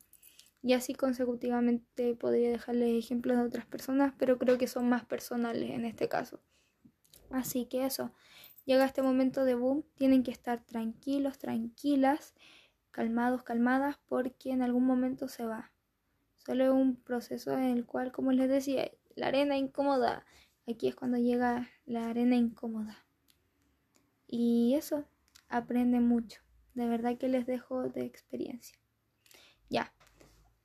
Y 0.64 0.72
así 0.72 0.94
consecutivamente 0.94 2.14
podría 2.14 2.48
dejarles 2.48 3.04
ejemplos 3.04 3.36
de 3.36 3.42
otras 3.42 3.66
personas, 3.66 4.14
pero 4.16 4.38
creo 4.38 4.56
que 4.56 4.66
son 4.66 4.88
más 4.88 5.04
personales 5.04 5.68
en 5.68 5.84
este 5.84 6.08
caso. 6.08 6.40
Así 7.30 7.66
que 7.66 7.84
eso, 7.84 8.12
llega 8.64 8.86
este 8.86 9.02
momento 9.02 9.44
de 9.44 9.56
boom, 9.56 9.84
tienen 9.94 10.22
que 10.22 10.30
estar 10.30 10.64
tranquilos, 10.64 11.36
tranquilas, 11.38 12.32
calmados, 12.92 13.42
calmadas, 13.42 13.98
porque 14.06 14.52
en 14.52 14.62
algún 14.62 14.86
momento 14.86 15.28
se 15.28 15.44
va. 15.44 15.70
Solo 16.36 16.64
es 16.64 16.70
un 16.70 16.96
proceso 16.96 17.52
en 17.52 17.64
el 17.64 17.84
cual, 17.84 18.10
como 18.10 18.32
les 18.32 18.48
decía, 18.48 18.90
la 19.16 19.26
arena 19.26 19.58
incómoda. 19.58 20.24
Aquí 20.66 20.88
es 20.88 20.94
cuando 20.94 21.18
llega 21.18 21.68
la 21.84 22.08
arena 22.08 22.36
incómoda. 22.36 23.04
Y 24.26 24.76
eso, 24.76 25.04
aprende 25.50 26.00
mucho. 26.00 26.40
De 26.72 26.88
verdad 26.88 27.18
que 27.18 27.28
les 27.28 27.44
dejo 27.44 27.90
de 27.90 28.06
experiencia. 28.06 28.78
Ya. 29.68 29.92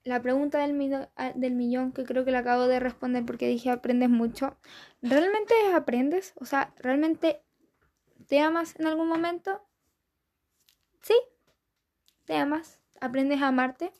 La 0.03 0.21
pregunta 0.21 0.59
del, 0.65 1.07
ah, 1.15 1.33
del 1.35 1.55
millón, 1.55 1.91
que 1.91 2.03
creo 2.03 2.25
que 2.25 2.31
la 2.31 2.39
acabo 2.39 2.67
de 2.67 2.79
responder 2.79 3.25
porque 3.25 3.47
dije 3.47 3.69
aprendes 3.69 4.09
mucho. 4.09 4.57
¿Realmente 5.01 5.53
aprendes? 5.73 6.33
O 6.37 6.45
sea, 6.45 6.73
¿realmente 6.77 7.41
te 8.27 8.39
amas 8.39 8.75
en 8.79 8.87
algún 8.87 9.07
momento? 9.07 9.61
Sí, 11.01 11.15
te 12.25 12.35
amas. 12.35 12.79
Aprendes 13.01 13.41
a 13.41 13.47
amarte 13.47 13.91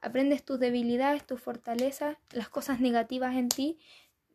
aprendes 0.00 0.44
tus 0.44 0.58
debilidades, 0.58 1.26
tus 1.26 1.40
fortalezas, 1.40 2.16
las 2.30 2.48
cosas 2.48 2.80
negativas 2.80 3.36
en 3.36 3.48
ti. 3.48 3.78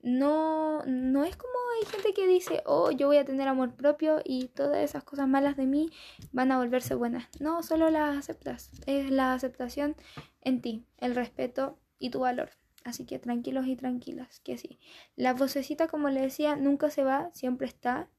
No, 0.03 0.83
no 0.85 1.23
es 1.23 1.37
como 1.37 1.53
hay 1.79 1.85
gente 1.89 2.13
que 2.13 2.27
dice, 2.27 2.61
oh, 2.65 2.91
yo 2.91 3.07
voy 3.07 3.17
a 3.17 3.25
tener 3.25 3.47
amor 3.47 3.73
propio 3.75 4.21
y 4.23 4.49
todas 4.49 4.77
esas 4.77 5.03
cosas 5.05 5.29
malas 5.29 5.55
de 5.55 5.65
mí 5.65 5.89
van 6.33 6.51
a 6.51 6.57
volverse 6.57 6.93
buenas. 6.93 7.29
No, 7.39 7.63
solo 7.63 7.89
las 7.89 8.17
aceptas. 8.17 8.69
Es 8.85 9.09
la 9.09 9.33
aceptación 9.33 9.95
en 10.41 10.61
ti, 10.61 10.85
el 10.97 11.15
respeto 11.15 11.79
y 11.99 12.09
tu 12.09 12.19
valor. 12.19 12.51
Así 12.83 13.05
que 13.05 13.17
tranquilos 13.17 13.65
y 13.65 13.77
tranquilas, 13.77 14.41
que 14.41 14.57
sí. 14.57 14.77
La 15.15 15.33
vocecita, 15.33 15.87
como 15.87 16.09
le 16.09 16.19
decía, 16.21 16.57
nunca 16.57 16.89
se 16.89 17.05
va, 17.05 17.31
siempre 17.33 17.65
está. 17.65 18.09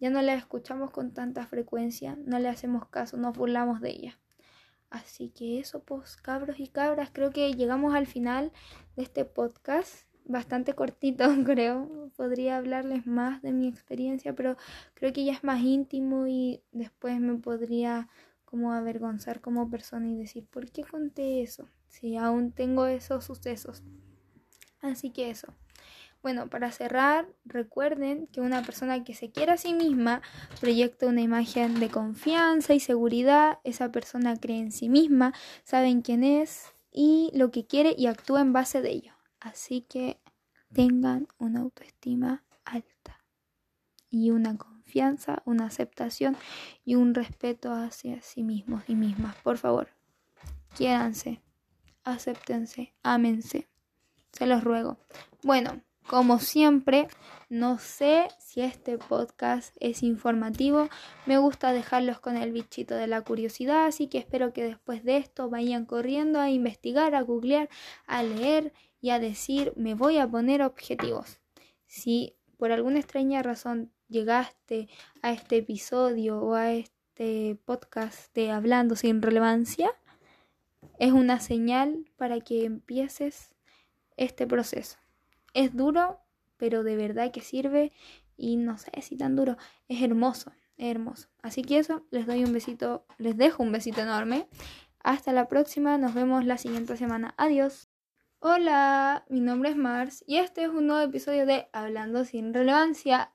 Ya 0.00 0.10
no 0.10 0.20
la 0.20 0.34
escuchamos 0.34 0.90
con 0.90 1.14
tanta 1.14 1.46
frecuencia, 1.46 2.18
no 2.26 2.38
le 2.40 2.48
hacemos 2.48 2.88
caso, 2.88 3.16
nos 3.16 3.36
burlamos 3.36 3.80
de 3.80 3.90
ella. 3.90 4.18
Así 4.90 5.30
que 5.30 5.60
eso, 5.60 5.82
pues, 5.82 6.16
cabros 6.16 6.60
y 6.60 6.68
cabras, 6.68 7.08
creo 7.10 7.30
que 7.30 7.54
llegamos 7.54 7.94
al 7.94 8.06
final 8.06 8.52
de 8.96 9.04
este 9.04 9.24
podcast. 9.24 10.11
Bastante 10.24 10.74
cortito, 10.74 11.24
creo. 11.44 12.10
Podría 12.16 12.58
hablarles 12.58 13.06
más 13.06 13.42
de 13.42 13.52
mi 13.52 13.68
experiencia, 13.68 14.34
pero 14.34 14.56
creo 14.94 15.12
que 15.12 15.24
ya 15.24 15.32
es 15.32 15.44
más 15.44 15.62
íntimo 15.62 16.26
y 16.26 16.62
después 16.72 17.20
me 17.20 17.34
podría 17.36 18.08
como 18.44 18.72
avergonzar 18.72 19.40
como 19.40 19.70
persona 19.70 20.08
y 20.08 20.16
decir, 20.16 20.46
¿por 20.46 20.70
qué 20.70 20.84
conté 20.84 21.42
eso? 21.42 21.68
Si 21.88 22.16
aún 22.16 22.52
tengo 22.52 22.86
esos 22.86 23.24
sucesos. 23.24 23.82
Así 24.80 25.10
que 25.10 25.30
eso. 25.30 25.54
Bueno, 26.22 26.48
para 26.48 26.70
cerrar, 26.70 27.26
recuerden 27.44 28.28
que 28.28 28.40
una 28.40 28.62
persona 28.62 29.02
que 29.02 29.14
se 29.14 29.32
quiere 29.32 29.52
a 29.52 29.56
sí 29.56 29.74
misma 29.74 30.22
proyecta 30.60 31.06
una 31.06 31.20
imagen 31.20 31.80
de 31.80 31.88
confianza 31.88 32.74
y 32.74 32.80
seguridad. 32.80 33.58
Esa 33.64 33.90
persona 33.90 34.36
cree 34.36 34.58
en 34.58 34.70
sí 34.70 34.88
misma, 34.88 35.32
saben 35.64 36.02
quién 36.02 36.22
es 36.22 36.74
y 36.92 37.30
lo 37.34 37.50
que 37.50 37.66
quiere 37.66 37.94
y 37.98 38.06
actúa 38.06 38.40
en 38.40 38.52
base 38.52 38.82
de 38.82 38.90
ello. 38.90 39.11
Así 39.42 39.80
que 39.82 40.20
tengan 40.72 41.26
una 41.38 41.60
autoestima 41.60 42.44
alta 42.64 43.20
y 44.08 44.30
una 44.30 44.56
confianza, 44.56 45.42
una 45.44 45.66
aceptación 45.66 46.36
y 46.84 46.94
un 46.94 47.12
respeto 47.12 47.72
hacia 47.72 48.22
sí 48.22 48.44
mismos 48.44 48.84
y 48.86 48.94
mismas. 48.94 49.34
Por 49.42 49.58
favor, 49.58 49.88
quiéranse, 50.76 51.42
acéptense, 52.04 52.94
ámense. 53.02 53.68
Se 54.30 54.46
los 54.46 54.62
ruego. 54.62 54.98
Bueno, 55.42 55.82
como 56.06 56.38
siempre, 56.38 57.08
no 57.48 57.78
sé 57.78 58.28
si 58.38 58.60
este 58.60 58.96
podcast 58.96 59.74
es 59.80 60.04
informativo. 60.04 60.88
Me 61.26 61.38
gusta 61.38 61.72
dejarlos 61.72 62.20
con 62.20 62.36
el 62.36 62.52
bichito 62.52 62.94
de 62.94 63.08
la 63.08 63.22
curiosidad, 63.22 63.86
así 63.86 64.06
que 64.06 64.18
espero 64.18 64.52
que 64.52 64.62
después 64.62 65.02
de 65.02 65.16
esto 65.16 65.50
vayan 65.50 65.84
corriendo 65.84 66.40
a 66.40 66.50
investigar, 66.50 67.16
a 67.16 67.22
googlear, 67.22 67.68
a 68.06 68.22
leer 68.22 68.72
y 69.02 69.10
a 69.10 69.18
decir, 69.18 69.74
me 69.76 69.94
voy 69.94 70.16
a 70.16 70.28
poner 70.28 70.62
objetivos. 70.62 71.40
Si 71.86 72.36
por 72.56 72.70
alguna 72.70 73.00
extraña 73.00 73.42
razón 73.42 73.92
llegaste 74.08 74.88
a 75.20 75.32
este 75.32 75.58
episodio 75.58 76.40
o 76.40 76.54
a 76.54 76.72
este 76.72 77.58
podcast 77.64 78.32
de 78.34 78.52
Hablando 78.52 78.94
sin 78.94 79.20
relevancia, 79.20 79.90
es 80.98 81.12
una 81.12 81.40
señal 81.40 82.06
para 82.16 82.40
que 82.40 82.64
empieces 82.64 83.54
este 84.16 84.46
proceso. 84.46 84.98
Es 85.52 85.76
duro, 85.76 86.20
pero 86.56 86.84
de 86.84 86.96
verdad 86.96 87.32
que 87.32 87.40
sirve 87.40 87.92
y 88.36 88.56
no 88.56 88.78
sé 88.78 88.92
si 89.02 89.16
tan 89.16 89.34
duro, 89.34 89.56
es 89.88 90.00
hermoso, 90.00 90.52
es 90.76 90.90
hermoso. 90.92 91.28
Así 91.42 91.62
que 91.62 91.78
eso, 91.78 92.06
les 92.12 92.26
doy 92.26 92.44
un 92.44 92.52
besito, 92.52 93.04
les 93.18 93.36
dejo 93.36 93.64
un 93.64 93.72
besito 93.72 94.00
enorme. 94.00 94.46
Hasta 95.00 95.32
la 95.32 95.48
próxima, 95.48 95.98
nos 95.98 96.14
vemos 96.14 96.44
la 96.44 96.56
siguiente 96.56 96.96
semana. 96.96 97.34
Adiós. 97.36 97.91
Hola, 98.44 99.24
mi 99.28 99.38
nombre 99.38 99.70
es 99.70 99.76
Mars 99.76 100.24
y 100.26 100.38
este 100.38 100.64
es 100.64 100.68
un 100.68 100.88
nuevo 100.88 101.00
episodio 101.08 101.46
de 101.46 101.68
Hablando 101.72 102.24
sin 102.24 102.52
relevancia. 102.52 103.30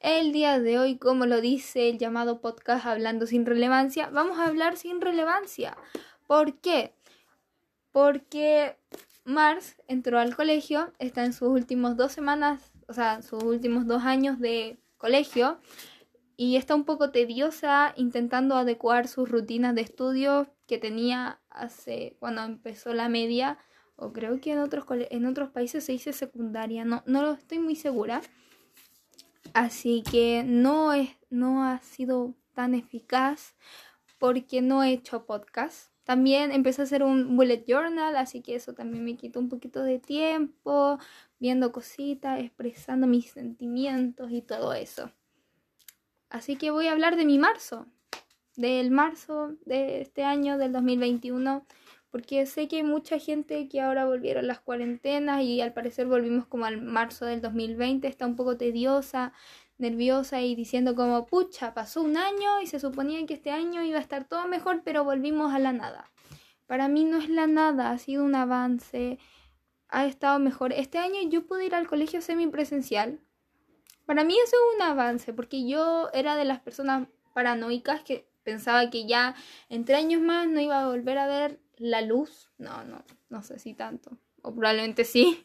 El 0.00 0.32
día 0.32 0.60
de 0.60 0.78
hoy, 0.78 0.98
como 0.98 1.24
lo 1.24 1.40
dice 1.40 1.88
el 1.88 1.96
llamado 1.96 2.42
podcast 2.42 2.84
Hablando 2.84 3.26
sin 3.26 3.46
relevancia, 3.46 4.10
vamos 4.10 4.38
a 4.38 4.44
hablar 4.44 4.76
sin 4.76 5.00
relevancia. 5.00 5.78
¿Por 6.26 6.58
qué? 6.58 6.94
Porque 7.90 8.76
Mars 9.24 9.76
entró 9.88 10.18
al 10.18 10.36
colegio, 10.36 10.92
está 10.98 11.24
en 11.24 11.32
sus 11.32 11.48
últimos 11.48 11.96
dos 11.96 12.12
semanas, 12.12 12.70
o 12.86 12.92
sea, 12.92 13.22
sus 13.22 13.42
últimos 13.42 13.86
dos 13.86 14.02
años 14.04 14.40
de 14.40 14.78
colegio 14.98 15.58
y 16.36 16.56
está 16.56 16.74
un 16.74 16.84
poco 16.84 17.12
tediosa 17.12 17.94
intentando 17.96 18.56
adecuar 18.56 19.08
sus 19.08 19.26
rutinas 19.26 19.74
de 19.74 19.80
estudio 19.80 20.52
que 20.66 20.76
tenía 20.76 21.40
hace 21.48 22.18
cuando 22.20 22.42
empezó 22.42 22.92
la 22.92 23.08
media 23.08 23.56
o 24.00 24.12
creo 24.12 24.40
que 24.40 24.52
en 24.52 24.58
otros, 24.58 24.84
en 24.88 25.26
otros 25.26 25.50
países 25.50 25.84
se 25.84 25.92
dice 25.92 26.12
secundaria, 26.12 26.84
no, 26.84 27.02
no 27.06 27.22
lo 27.22 27.32
estoy 27.32 27.58
muy 27.58 27.76
segura. 27.76 28.22
Así 29.52 30.02
que 30.10 30.42
no, 30.44 30.92
es, 30.92 31.10
no 31.28 31.64
ha 31.64 31.80
sido 31.80 32.34
tan 32.54 32.74
eficaz 32.74 33.54
porque 34.18 34.62
no 34.62 34.82
he 34.82 34.92
hecho 34.92 35.26
podcast. 35.26 35.90
También 36.04 36.50
empecé 36.50 36.82
a 36.82 36.84
hacer 36.84 37.02
un 37.02 37.36
bullet 37.36 37.64
journal, 37.66 38.16
así 38.16 38.42
que 38.42 38.54
eso 38.54 38.74
también 38.74 39.04
me 39.04 39.16
quitó 39.16 39.38
un 39.38 39.48
poquito 39.48 39.82
de 39.82 39.98
tiempo, 39.98 40.98
viendo 41.38 41.72
cositas, 41.72 42.40
expresando 42.40 43.06
mis 43.06 43.30
sentimientos 43.30 44.30
y 44.32 44.42
todo 44.42 44.72
eso. 44.72 45.10
Así 46.28 46.56
que 46.56 46.70
voy 46.70 46.86
a 46.86 46.92
hablar 46.92 47.16
de 47.16 47.24
mi 47.24 47.38
marzo, 47.38 47.86
del 48.56 48.90
marzo 48.90 49.56
de 49.66 50.00
este 50.00 50.24
año, 50.24 50.58
del 50.58 50.72
2021, 50.72 51.64
porque 52.10 52.44
sé 52.46 52.66
que 52.66 52.76
hay 52.76 52.82
mucha 52.82 53.18
gente 53.18 53.68
que 53.68 53.80
ahora 53.80 54.04
volvieron 54.04 54.46
las 54.46 54.60
cuarentenas 54.60 55.42
y 55.42 55.60
al 55.60 55.72
parecer 55.72 56.06
volvimos 56.06 56.46
como 56.46 56.64
al 56.64 56.80
marzo 56.80 57.24
del 57.24 57.40
2020, 57.40 58.08
está 58.08 58.26
un 58.26 58.36
poco 58.36 58.56
tediosa, 58.56 59.32
nerviosa 59.78 60.40
y 60.40 60.54
diciendo 60.54 60.94
como, 60.94 61.26
pucha, 61.26 61.72
pasó 61.72 62.02
un 62.02 62.16
año 62.16 62.60
y 62.62 62.66
se 62.66 62.80
suponía 62.80 63.24
que 63.26 63.34
este 63.34 63.50
año 63.50 63.82
iba 63.84 63.98
a 63.98 64.02
estar 64.02 64.24
todo 64.24 64.48
mejor, 64.48 64.82
pero 64.84 65.04
volvimos 65.04 65.54
a 65.54 65.58
la 65.58 65.72
nada. 65.72 66.10
Para 66.66 66.88
mí 66.88 67.04
no 67.04 67.18
es 67.18 67.28
la 67.28 67.46
nada, 67.46 67.90
ha 67.90 67.98
sido 67.98 68.24
un 68.24 68.34
avance, 68.34 69.18
ha 69.88 70.06
estado 70.06 70.38
mejor. 70.38 70.72
Este 70.72 70.98
año 70.98 71.20
yo 71.28 71.46
pude 71.46 71.66
ir 71.66 71.74
al 71.74 71.86
colegio 71.86 72.20
semipresencial. 72.20 73.20
Para 74.04 74.24
mí 74.24 74.34
eso 74.34 74.56
es 74.56 74.76
un 74.76 74.82
avance, 74.82 75.32
porque 75.32 75.66
yo 75.66 76.10
era 76.12 76.36
de 76.36 76.44
las 76.44 76.60
personas 76.60 77.08
paranoicas 77.34 78.02
que 78.02 78.28
pensaba 78.42 78.90
que 78.90 79.06
ya 79.06 79.34
entre 79.68 79.94
años 79.94 80.20
más 80.20 80.48
no 80.48 80.60
iba 80.60 80.82
a 80.82 80.88
volver 80.88 81.18
a 81.18 81.26
ver 81.26 81.60
la 81.80 82.02
luz. 82.02 82.50
No, 82.58 82.84
no, 82.84 83.02
no 83.28 83.42
sé 83.42 83.58
si 83.58 83.74
tanto. 83.74 84.16
O 84.42 84.54
probablemente 84.54 85.04
sí. 85.04 85.44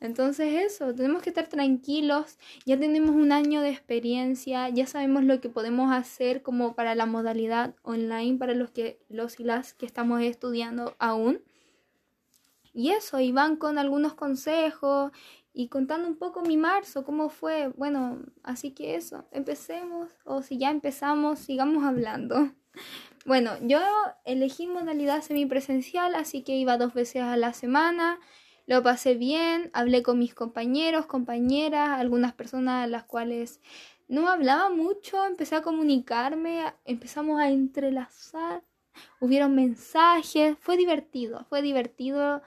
Entonces 0.00 0.72
eso, 0.72 0.94
tenemos 0.94 1.22
que 1.22 1.30
estar 1.30 1.48
tranquilos, 1.48 2.38
ya 2.66 2.78
tenemos 2.78 3.10
un 3.10 3.32
año 3.32 3.62
de 3.62 3.70
experiencia, 3.70 4.68
ya 4.68 4.86
sabemos 4.86 5.24
lo 5.24 5.40
que 5.40 5.48
podemos 5.48 5.92
hacer 5.92 6.42
como 6.42 6.74
para 6.74 6.94
la 6.94 7.06
modalidad 7.06 7.74
online 7.82 8.38
para 8.38 8.54
los 8.54 8.70
que 8.70 9.00
los 9.08 9.40
y 9.40 9.44
las 9.44 9.74
que 9.74 9.86
estamos 9.86 10.22
estudiando 10.22 10.94
aún. 10.98 11.42
Y 12.74 12.90
eso, 12.90 13.18
y 13.20 13.32
van 13.32 13.56
con 13.56 13.78
algunos 13.78 14.14
consejos 14.14 15.10
y 15.54 15.68
contando 15.68 16.06
un 16.06 16.16
poco 16.16 16.42
mi 16.42 16.58
marzo, 16.58 17.04
cómo 17.04 17.30
fue. 17.30 17.68
Bueno, 17.68 18.20
así 18.42 18.72
que 18.72 18.96
eso, 18.96 19.26
empecemos 19.32 20.10
o 20.24 20.42
si 20.42 20.58
ya 20.58 20.70
empezamos, 20.70 21.38
sigamos 21.38 21.84
hablando. 21.84 22.52
Bueno, 23.26 23.58
yo 23.60 23.80
elegí 24.24 24.68
modalidad 24.68 25.20
semipresencial, 25.20 26.14
así 26.14 26.42
que 26.42 26.54
iba 26.54 26.78
dos 26.78 26.94
veces 26.94 27.22
a 27.22 27.36
la 27.36 27.52
semana. 27.52 28.20
Lo 28.66 28.84
pasé 28.84 29.14
bien, 29.14 29.68
hablé 29.72 30.04
con 30.04 30.20
mis 30.20 30.32
compañeros, 30.32 31.06
compañeras, 31.06 31.98
algunas 31.98 32.34
personas 32.34 32.84
a 32.84 32.86
las 32.86 33.02
cuales 33.02 33.60
no 34.06 34.28
hablaba 34.28 34.70
mucho, 34.70 35.26
empecé 35.26 35.56
a 35.56 35.62
comunicarme, 35.62 36.72
empezamos 36.84 37.40
a 37.40 37.48
entrelazar, 37.50 38.62
hubieron 39.18 39.56
mensajes, 39.56 40.56
fue 40.60 40.76
divertido, 40.76 41.46
fue 41.48 41.62
divertido. 41.62 42.42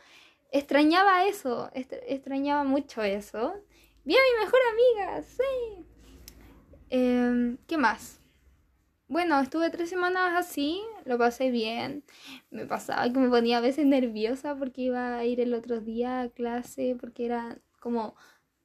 Extrañaba 0.50 1.26
eso, 1.26 1.70
extrañaba 1.74 2.64
mucho 2.64 3.04
eso. 3.04 3.54
Vi 4.06 4.16
a 4.16 4.20
mi 4.20 4.46
mejor 4.46 4.60
amiga, 4.72 5.24
sí. 5.24 5.86
Em, 6.90 7.58
¿Qué 7.68 7.78
más? 7.78 8.19
Bueno, 9.10 9.40
estuve 9.42 9.72
tres 9.72 9.90
semanas 9.90 10.34
así, 10.36 10.84
lo 11.04 11.18
pasé 11.18 11.50
bien. 11.50 12.04
Me 12.52 12.68
pasaba 12.68 13.12
que 13.12 13.18
me 13.18 13.28
ponía 13.28 13.58
a 13.58 13.62
veces 13.62 13.88
nerviosa 13.88 14.56
porque 14.56 14.84
iba 14.84 15.18
a 15.18 15.26
ir 15.26 15.40
el 15.42 15.56
otro 15.56 15.82
día 15.82 16.22
a 16.22 16.30
clase, 16.30 16.96
porque 17.02 17.26
era 17.26 17.58
como, 17.80 18.16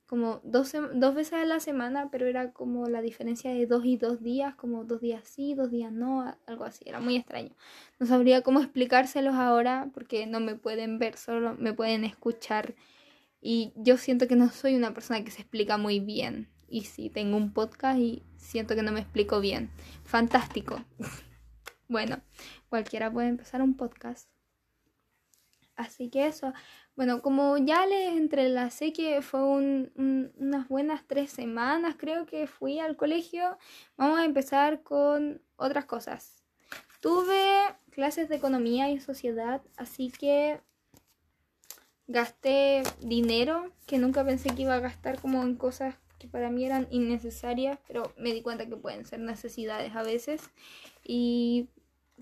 como 0.06 0.42
dos, 0.44 0.72
dos 0.92 1.14
veces 1.14 1.32
a 1.32 1.46
la 1.46 1.60
semana, 1.60 2.10
pero 2.10 2.26
era 2.26 2.52
como 2.52 2.86
la 2.88 3.00
diferencia 3.00 3.52
de 3.52 3.66
dos 3.66 3.86
y 3.86 3.96
dos 3.96 4.22
días, 4.22 4.54
como 4.54 4.84
dos 4.84 5.00
días 5.00 5.26
sí, 5.26 5.54
dos 5.54 5.70
días 5.70 5.92
no, 5.92 6.37
algo 6.46 6.64
así, 6.64 6.85
era 6.87 7.00
muy 7.00 7.16
extraño. 7.16 7.57
No 7.98 8.04
sabría 8.04 8.42
cómo 8.42 8.61
explicárselos 8.61 9.37
ahora 9.37 9.90
porque 9.94 10.26
no 10.26 10.40
me 10.40 10.57
pueden 10.57 10.98
ver, 10.98 11.16
solo 11.16 11.54
me 11.59 11.72
pueden 11.72 12.04
escuchar. 12.04 12.74
Y 13.40 13.72
yo 13.76 13.96
siento 13.96 14.28
que 14.28 14.37
no 14.37 14.50
soy 14.50 14.74
una 14.76 14.92
persona 14.92 15.24
que 15.24 15.30
se 15.30 15.40
explica 15.42 15.78
muy 15.78 16.00
bien 16.00 16.53
y 16.74 16.82
sí, 16.82 17.08
tengo 17.08 17.37
un 17.37 17.52
podcast 17.52 18.00
y 18.00 18.24
siento 18.37 18.74
que 18.74 18.82
no 18.82 18.90
me 18.90 18.98
explico 18.98 19.38
bien. 19.38 19.70
Fantástico. 20.04 20.80
bueno, 21.88 22.20
cualquiera 22.68 23.12
puede 23.12 23.28
empezar 23.28 23.62
un 23.62 23.76
podcast. 23.76 24.28
Así 25.76 26.10
que 26.10 26.26
eso. 26.26 26.52
Bueno, 26.96 27.22
como 27.22 27.58
ya 27.58 27.87
les 27.87 28.16
entrelacé 28.16 28.92
que 28.92 29.22
fue 29.22 29.40
unas 29.44 30.68
buenas 30.68 31.06
tres 31.06 31.30
semanas, 31.30 31.94
creo 31.96 32.26
que 32.26 32.48
fui 32.48 32.80
al 32.80 32.96
colegio, 32.96 33.56
vamos 33.96 34.18
a 34.18 34.24
empezar 34.24 34.82
con 34.82 35.40
otras 35.54 35.84
cosas. 35.84 36.42
Tuve 36.98 37.76
clases 37.90 38.28
de 38.28 38.34
economía 38.34 38.90
y 38.90 38.98
sociedad, 38.98 39.62
así 39.76 40.10
que 40.10 40.60
gasté 42.08 42.82
dinero 43.00 43.70
que 43.87 43.98
nunca 43.98 44.24
pensé 44.24 44.52
que 44.52 44.62
iba 44.62 44.74
a 44.74 44.80
gastar 44.80 45.20
como 45.20 45.44
en 45.44 45.54
cosas 45.54 45.94
para 46.26 46.50
mí 46.50 46.64
eran 46.64 46.87
innecesarias, 46.90 47.78
pero 47.87 48.12
me 48.16 48.32
di 48.32 48.42
cuenta 48.42 48.66
que 48.66 48.76
pueden 48.76 49.04
ser 49.04 49.20
necesidades 49.20 49.94
a 49.94 50.02
veces. 50.02 50.50
Y 51.02 51.68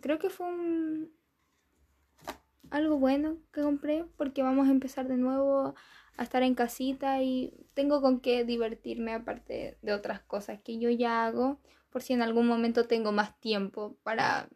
creo 0.00 0.18
que 0.18 0.30
fue 0.30 0.46
algo 2.70 2.98
bueno 2.98 3.36
que 3.52 3.62
compré 3.62 4.04
porque 4.16 4.42
vamos 4.42 4.68
a 4.68 4.72
empezar 4.72 5.06
de 5.06 5.16
nuevo 5.16 5.74
a 6.16 6.22
estar 6.22 6.42
en 6.42 6.54
casita 6.54 7.22
y 7.22 7.54
tengo 7.74 8.00
con 8.00 8.20
qué 8.20 8.44
divertirme 8.44 9.14
aparte 9.14 9.78
de 9.80 9.92
otras 9.92 10.20
cosas 10.20 10.60
que 10.62 10.78
yo 10.78 10.90
ya 10.90 11.24
hago 11.26 11.58
por 11.90 12.02
si 12.02 12.12
en 12.12 12.22
algún 12.22 12.46
momento 12.46 12.86
tengo 12.86 13.12
más 13.12 13.38
tiempo 13.40 13.96
para 14.02 14.48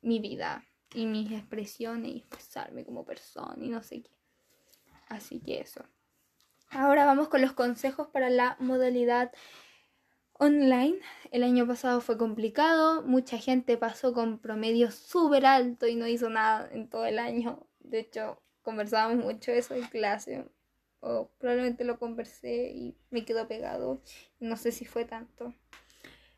mi 0.00 0.18
vida 0.18 0.64
y 0.94 1.06
mis 1.06 1.32
expresiones 1.32 2.12
y 2.12 2.18
expresarme 2.18 2.84
como 2.84 3.04
persona 3.04 3.64
y 3.64 3.68
no 3.68 3.82
sé 3.82 4.02
qué. 4.02 4.10
Así 5.08 5.40
que 5.40 5.60
eso. 5.60 5.84
Ahora 6.78 7.06
vamos 7.06 7.28
con 7.28 7.40
los 7.40 7.54
consejos 7.54 8.06
para 8.08 8.28
la 8.28 8.58
modalidad 8.60 9.32
online. 10.34 10.98
El 11.30 11.42
año 11.42 11.66
pasado 11.66 12.02
fue 12.02 12.18
complicado, 12.18 13.02
mucha 13.02 13.38
gente 13.38 13.78
pasó 13.78 14.12
con 14.12 14.38
promedio 14.38 14.90
súper 14.90 15.46
alto 15.46 15.86
y 15.86 15.94
no 15.94 16.06
hizo 16.06 16.28
nada 16.28 16.68
en 16.70 16.90
todo 16.90 17.06
el 17.06 17.18
año. 17.18 17.66
De 17.80 18.00
hecho, 18.00 18.42
conversábamos 18.60 19.24
mucho 19.24 19.52
eso 19.52 19.74
en 19.74 19.84
clase. 19.84 20.44
O 21.00 21.30
probablemente 21.38 21.82
lo 21.84 21.98
conversé 21.98 22.72
y 22.74 22.94
me 23.08 23.24
quedó 23.24 23.48
pegado. 23.48 24.02
No 24.38 24.58
sé 24.58 24.70
si 24.70 24.84
fue 24.84 25.06
tanto. 25.06 25.54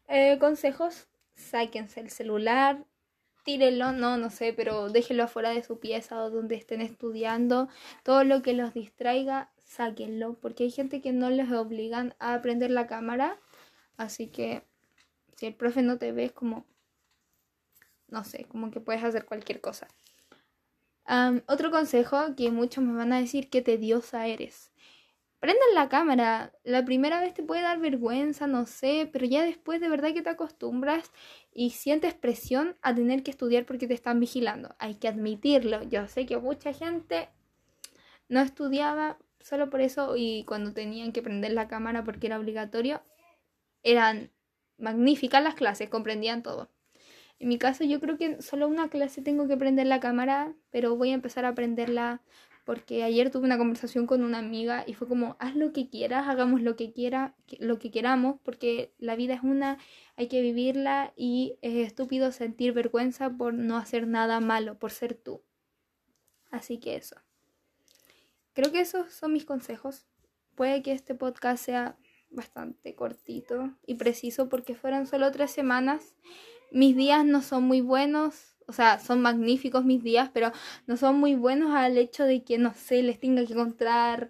Eh, 0.06 0.38
consejos, 0.38 1.08
sáquense 1.34 1.98
el 1.98 2.10
celular, 2.10 2.84
tírenlo, 3.42 3.90
no, 3.90 4.16
no 4.16 4.30
sé, 4.30 4.52
pero 4.52 4.88
déjenlo 4.88 5.24
afuera 5.24 5.50
de 5.50 5.64
su 5.64 5.80
pieza 5.80 6.22
o 6.22 6.30
donde 6.30 6.54
estén 6.54 6.80
estudiando. 6.80 7.68
Todo 8.04 8.22
lo 8.22 8.40
que 8.40 8.52
los 8.52 8.72
distraiga, 8.72 9.50
sáquenlo, 9.68 10.34
porque 10.40 10.64
hay 10.64 10.70
gente 10.70 11.00
que 11.00 11.12
no 11.12 11.30
les 11.30 11.52
obligan 11.52 12.14
a 12.18 12.40
prender 12.42 12.70
la 12.70 12.86
cámara, 12.86 13.38
así 13.96 14.28
que 14.28 14.64
si 15.36 15.46
el 15.46 15.54
profe 15.54 15.82
no 15.82 15.98
te 15.98 16.10
ve 16.10 16.24
es 16.24 16.32
como, 16.32 16.66
no 18.08 18.24
sé, 18.24 18.46
como 18.46 18.70
que 18.70 18.80
puedes 18.80 19.04
hacer 19.04 19.26
cualquier 19.26 19.60
cosa. 19.60 19.86
otro 21.46 21.70
consejo 21.70 22.34
que 22.36 22.50
muchos 22.50 22.82
me 22.82 22.94
van 22.94 23.12
a 23.12 23.20
decir 23.20 23.50
que 23.50 23.62
tediosa 23.62 24.26
eres. 24.26 24.72
Prendan 25.40 25.74
la 25.74 25.88
cámara. 25.88 26.52
La 26.64 26.84
primera 26.84 27.20
vez 27.20 27.32
te 27.32 27.44
puede 27.44 27.62
dar 27.62 27.78
vergüenza, 27.78 28.48
no 28.48 28.66
sé, 28.66 29.08
pero 29.12 29.24
ya 29.26 29.44
después 29.44 29.80
de 29.80 29.88
verdad 29.88 30.12
que 30.12 30.22
te 30.22 30.30
acostumbras 30.30 31.12
y 31.52 31.70
sientes 31.70 32.14
presión 32.14 32.76
a 32.82 32.92
tener 32.94 33.22
que 33.22 33.30
estudiar 33.30 33.64
porque 33.64 33.86
te 33.86 33.94
están 33.94 34.18
vigilando. 34.18 34.74
Hay 34.80 34.96
que 34.96 35.08
admitirlo. 35.08 35.84
Yo 35.84 36.08
sé 36.08 36.26
que 36.26 36.38
mucha 36.38 36.72
gente 36.72 37.28
no 38.28 38.40
estudiaba 38.40 39.18
solo 39.48 39.70
por 39.70 39.80
eso 39.80 40.14
y 40.16 40.44
cuando 40.44 40.72
tenían 40.72 41.12
que 41.12 41.22
prender 41.22 41.52
la 41.52 41.68
cámara 41.68 42.04
porque 42.04 42.26
era 42.26 42.38
obligatorio, 42.38 43.00
eran 43.82 44.30
magníficas 44.76 45.42
las 45.42 45.54
clases, 45.54 45.88
comprendían 45.88 46.42
todo. 46.42 46.68
En 47.38 47.48
mi 47.48 47.58
caso 47.58 47.84
yo 47.84 48.00
creo 48.00 48.18
que 48.18 48.42
solo 48.42 48.68
una 48.68 48.90
clase 48.90 49.22
tengo 49.22 49.48
que 49.48 49.56
prender 49.56 49.86
la 49.86 50.00
cámara, 50.00 50.54
pero 50.70 50.96
voy 50.96 51.10
a 51.10 51.14
empezar 51.14 51.44
a 51.44 51.50
aprenderla 51.50 52.20
porque 52.64 53.02
ayer 53.02 53.30
tuve 53.30 53.46
una 53.46 53.56
conversación 53.56 54.06
con 54.06 54.22
una 54.22 54.38
amiga 54.38 54.84
y 54.86 54.92
fue 54.92 55.08
como, 55.08 55.36
haz 55.38 55.56
lo 55.56 55.72
que 55.72 55.88
quieras, 55.88 56.28
hagamos 56.28 56.60
lo 56.60 56.76
que 56.76 56.92
quiera, 56.92 57.34
lo 57.58 57.78
que 57.78 57.90
queramos, 57.90 58.38
porque 58.42 58.92
la 58.98 59.16
vida 59.16 59.32
es 59.32 59.42
una, 59.42 59.78
hay 60.16 60.28
que 60.28 60.42
vivirla 60.42 61.14
y 61.16 61.56
es 61.62 61.86
estúpido 61.86 62.32
sentir 62.32 62.74
vergüenza 62.74 63.30
por 63.30 63.54
no 63.54 63.78
hacer 63.78 64.06
nada 64.06 64.40
malo, 64.40 64.78
por 64.78 64.90
ser 64.90 65.14
tú. 65.14 65.40
Así 66.50 66.78
que 66.78 66.96
eso. 66.96 67.16
Creo 68.58 68.72
que 68.72 68.80
esos 68.80 69.12
son 69.12 69.32
mis 69.32 69.44
consejos. 69.44 70.08
Puede 70.56 70.82
que 70.82 70.90
este 70.90 71.14
podcast 71.14 71.64
sea 71.64 71.96
bastante 72.28 72.96
cortito 72.96 73.70
y 73.86 73.94
preciso 73.94 74.48
porque 74.48 74.74
fueron 74.74 75.06
solo 75.06 75.30
tres 75.30 75.52
semanas. 75.52 76.16
Mis 76.72 76.96
días 76.96 77.24
no 77.24 77.40
son 77.40 77.62
muy 77.62 77.82
buenos 77.82 78.56
o 78.66 78.72
sea, 78.72 78.98
son 78.98 79.22
magníficos 79.22 79.84
mis 79.84 80.02
días, 80.02 80.28
pero 80.34 80.50
no 80.88 80.96
son 80.96 81.20
muy 81.20 81.36
buenos 81.36 81.72
al 81.72 81.96
hecho 81.96 82.24
de 82.24 82.42
que, 82.42 82.58
no 82.58 82.74
sé, 82.74 83.00
les 83.04 83.20
tenga 83.20 83.46
que 83.46 83.52
encontrar 83.52 84.28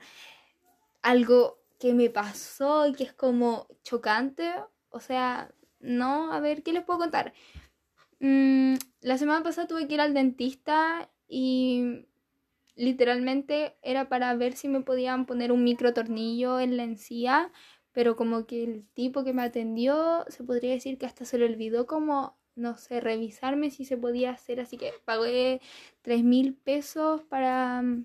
algo 1.00 1.58
que 1.80 1.94
me 1.94 2.10
pasó 2.10 2.86
y 2.86 2.92
que 2.92 3.04
es 3.04 3.14
como 3.14 3.66
chocante. 3.82 4.52
O 4.90 5.00
sea, 5.00 5.50
no, 5.80 6.34
a 6.34 6.38
ver, 6.40 6.62
¿qué 6.62 6.74
les 6.74 6.84
puedo 6.84 6.98
contar? 6.98 7.32
Mm, 8.20 8.74
la 9.00 9.16
semana 9.16 9.42
pasada 9.42 9.66
tuve 9.66 9.88
que 9.88 9.94
ir 9.94 10.02
al 10.02 10.12
dentista 10.12 11.10
y 11.26 12.04
literalmente 12.78 13.76
era 13.82 14.08
para 14.08 14.34
ver 14.34 14.54
si 14.54 14.68
me 14.68 14.80
podían 14.80 15.26
poner 15.26 15.52
un 15.52 15.64
micro 15.64 15.92
tornillo 15.92 16.60
en 16.60 16.76
la 16.76 16.84
encía, 16.84 17.52
pero 17.92 18.16
como 18.16 18.46
que 18.46 18.64
el 18.64 18.86
tipo 18.94 19.24
que 19.24 19.32
me 19.34 19.42
atendió 19.42 20.24
se 20.28 20.44
podría 20.44 20.72
decir 20.72 20.98
que 20.98 21.06
hasta 21.06 21.24
se 21.24 21.38
le 21.38 21.46
olvidó 21.46 21.86
como 21.86 22.38
no 22.58 22.76
sé, 22.76 23.00
revisarme 23.00 23.70
si 23.70 23.84
se 23.84 23.96
podía 23.96 24.30
hacer, 24.32 24.60
así 24.60 24.76
que 24.76 24.92
pagué 25.04 25.60
tres 26.02 26.24
mil 26.24 26.54
pesos 26.54 27.22
para 27.22 27.82
mm, 27.82 28.04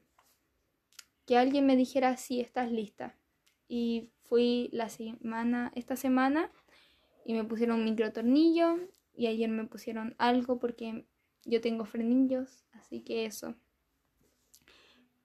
que 1.26 1.38
alguien 1.38 1.66
me 1.66 1.76
dijera 1.76 2.18
si 2.18 2.40
estás 2.40 2.72
lista. 2.72 3.18
Y 3.68 4.12
fui 4.24 4.70
la 4.72 4.90
semana, 4.90 5.72
esta 5.76 5.96
semana, 5.96 6.52
y 7.26 7.34
me 7.34 7.44
pusieron 7.44 7.80
un 7.80 7.86
micro 7.86 8.12
tornillo, 8.14 8.78
y 9.16 9.28
ayer 9.28 9.50
me 9.50 9.66
pusieron 9.66 10.16
algo 10.20 10.60
porque 10.60 11.06
yo 11.46 11.62
tengo 11.62 11.86
frenillos, 11.86 12.66
así 12.74 13.02
que 13.02 13.26
eso. 13.26 13.56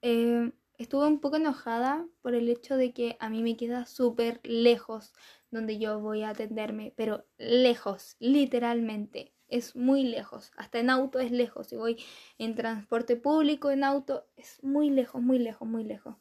Eh, 0.02 0.52
estuve 0.78 1.06
un 1.06 1.20
poco 1.20 1.36
enojada 1.36 2.06
por 2.22 2.34
el 2.34 2.48
hecho 2.48 2.76
de 2.76 2.92
que 2.92 3.16
a 3.20 3.28
mí 3.28 3.42
me 3.42 3.56
queda 3.56 3.86
súper 3.86 4.40
lejos 4.44 5.12
donde 5.50 5.78
yo 5.78 6.00
voy 6.00 6.22
a 6.22 6.30
atenderme, 6.30 6.92
pero 6.96 7.24
lejos, 7.38 8.16
literalmente, 8.20 9.32
es 9.48 9.74
muy 9.74 10.04
lejos. 10.04 10.52
Hasta 10.56 10.78
en 10.78 10.90
auto 10.90 11.18
es 11.18 11.30
lejos. 11.30 11.68
Si 11.68 11.76
voy 11.76 11.96
en 12.38 12.54
transporte 12.54 13.16
público, 13.16 13.70
en 13.70 13.84
auto, 13.84 14.26
es 14.36 14.62
muy 14.62 14.90
lejos, 14.90 15.22
muy 15.22 15.38
lejos, 15.38 15.66
muy 15.66 15.84
lejos. 15.84 16.16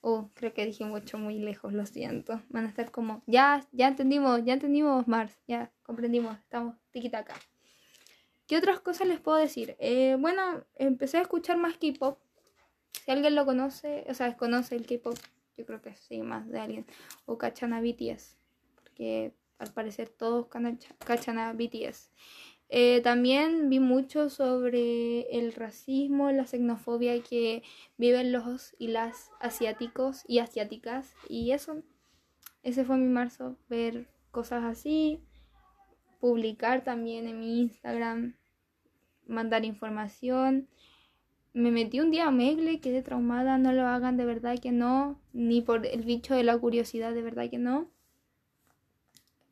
Oh, 0.00 0.30
creo 0.34 0.54
que 0.54 0.64
dije 0.64 0.84
mucho 0.86 1.18
muy 1.18 1.38
lejos, 1.38 1.74
lo 1.74 1.84
siento. 1.84 2.42
Van 2.48 2.64
a 2.64 2.68
estar 2.68 2.90
como, 2.90 3.22
ya, 3.26 3.66
ya 3.72 3.88
entendimos, 3.88 4.42
ya 4.44 4.54
entendimos, 4.54 5.06
Mars, 5.06 5.38
ya 5.46 5.70
comprendimos, 5.82 6.38
estamos 6.38 6.74
tiquita 6.90 7.18
acá. 7.18 7.34
¿Qué 8.46 8.56
otras 8.56 8.80
cosas 8.80 9.06
les 9.06 9.20
puedo 9.20 9.36
decir? 9.36 9.76
Eh, 9.78 10.16
bueno, 10.18 10.64
empecé 10.74 11.18
a 11.18 11.22
escuchar 11.22 11.58
más 11.58 11.76
K-pop. 11.76 12.18
Si 13.04 13.10
alguien 13.10 13.34
lo 13.34 13.44
conoce, 13.44 14.04
o 14.08 14.14
sea, 14.14 14.26
desconoce 14.26 14.76
el 14.76 14.86
K-pop, 14.86 15.16
yo 15.56 15.66
creo 15.66 15.82
que 15.82 15.96
sí, 15.96 16.22
más 16.22 16.48
de 16.48 16.60
alguien. 16.60 16.86
O 17.26 17.38
cachan 17.38 17.72
BTS 17.82 18.40
que 19.00 19.32
al 19.58 19.72
parecer 19.72 20.10
todos 20.10 20.46
cachan 20.46 21.38
a 21.38 21.54
BTS. 21.54 22.10
Eh, 22.68 23.00
también 23.02 23.70
vi 23.70 23.80
mucho 23.80 24.28
sobre 24.28 25.22
el 25.38 25.54
racismo, 25.54 26.30
la 26.30 26.46
xenofobia 26.46 27.20
que 27.22 27.62
viven 27.96 28.30
los 28.30 28.74
y 28.78 28.88
las 28.88 29.30
asiáticos 29.40 30.22
y 30.28 30.38
asiáticas. 30.38 31.14
Y 31.28 31.52
eso, 31.52 31.82
ese 32.62 32.84
fue 32.84 32.98
mi 32.98 33.08
marzo, 33.08 33.56
ver 33.70 34.06
cosas 34.30 34.64
así, 34.64 35.24
publicar 36.20 36.84
también 36.84 37.26
en 37.26 37.40
mi 37.40 37.58
Instagram, 37.60 38.36
mandar 39.26 39.64
información. 39.64 40.68
Me 41.52 41.72
metí 41.72 41.98
un 42.00 42.10
día 42.12 42.28
a 42.28 42.30
Megle, 42.30 42.80
quedé 42.80 43.02
traumada, 43.02 43.58
no 43.58 43.72
lo 43.72 43.86
hagan, 43.86 44.16
de 44.16 44.24
verdad 44.24 44.58
que 44.58 44.70
no, 44.70 45.20
ni 45.32 45.62
por 45.62 45.84
el 45.84 46.02
bicho 46.02 46.34
de 46.34 46.44
la 46.44 46.56
curiosidad, 46.56 47.12
de 47.12 47.22
verdad 47.22 47.50
que 47.50 47.58
no. 47.58 47.90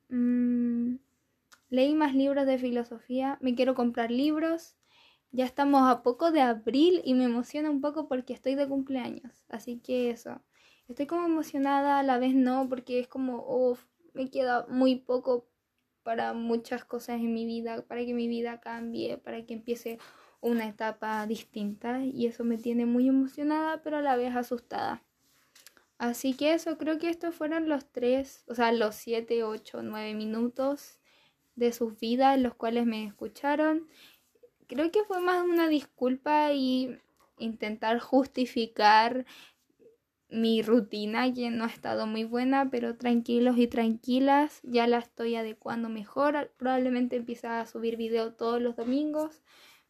Mm, 0.08 0.96
leí 1.70 1.94
más 1.94 2.14
libros 2.14 2.46
de 2.46 2.58
filosofía, 2.58 3.38
me 3.40 3.54
quiero 3.54 3.74
comprar 3.74 4.10
libros. 4.10 4.76
Ya 5.32 5.44
estamos 5.44 5.90
a 5.90 6.02
poco 6.02 6.30
de 6.30 6.40
abril 6.40 7.02
y 7.04 7.14
me 7.14 7.24
emociona 7.24 7.68
un 7.68 7.80
poco 7.80 8.08
porque 8.08 8.32
estoy 8.32 8.54
de 8.54 8.68
cumpleaños. 8.68 9.44
Así 9.48 9.78
que 9.78 10.10
eso. 10.10 10.40
Estoy 10.88 11.06
como 11.06 11.26
emocionada, 11.26 11.98
a 11.98 12.02
la 12.02 12.18
vez 12.18 12.34
no, 12.34 12.68
porque 12.68 13.00
es 13.00 13.08
como, 13.08 13.44
uff, 13.46 13.84
me 14.14 14.30
queda 14.30 14.66
muy 14.68 14.96
poco 14.96 15.46
para 16.02 16.32
muchas 16.32 16.84
cosas 16.84 17.16
en 17.16 17.34
mi 17.34 17.44
vida, 17.44 17.82
para 17.82 18.04
que 18.06 18.14
mi 18.14 18.28
vida 18.28 18.60
cambie, 18.60 19.18
para 19.18 19.44
que 19.44 19.52
empiece 19.52 19.98
una 20.40 20.66
etapa 20.66 21.26
distinta. 21.26 22.04
Y 22.04 22.26
eso 22.26 22.44
me 22.44 22.58
tiene 22.58 22.86
muy 22.86 23.08
emocionada, 23.08 23.82
pero 23.82 23.98
a 23.98 24.02
la 24.02 24.16
vez 24.16 24.34
asustada. 24.34 25.02
Así 25.98 26.34
que 26.34 26.54
eso, 26.54 26.78
creo 26.78 26.98
que 26.98 27.10
estos 27.10 27.34
fueron 27.34 27.68
los 27.68 27.90
tres, 27.90 28.44
o 28.46 28.54
sea, 28.54 28.70
los 28.70 28.94
siete, 28.94 29.42
ocho, 29.42 29.82
nueve 29.82 30.14
minutos 30.14 31.00
de 31.56 31.72
sus 31.72 31.98
vidas 31.98 32.36
en 32.36 32.44
los 32.44 32.54
cuales 32.54 32.86
me 32.86 33.04
escucharon. 33.04 33.88
Creo 34.68 34.92
que 34.92 35.02
fue 35.04 35.20
más 35.20 35.44
una 35.44 35.68
disculpa 35.68 36.52
y 36.52 36.96
intentar 37.38 37.98
justificar 37.98 39.26
mi 40.30 40.62
rutina 40.62 41.32
que 41.32 41.50
no 41.50 41.64
ha 41.64 41.68
estado 41.68 42.06
muy 42.06 42.22
buena, 42.22 42.70
pero 42.70 42.96
tranquilos 42.96 43.56
y 43.58 43.66
tranquilas, 43.66 44.60
ya 44.62 44.86
la 44.86 44.98
estoy 44.98 45.34
adecuando 45.34 45.88
mejor. 45.88 46.52
Probablemente 46.58 47.16
empiece 47.16 47.48
a 47.48 47.66
subir 47.66 47.96
video 47.96 48.34
todos 48.34 48.60
los 48.60 48.76
domingos 48.76 49.42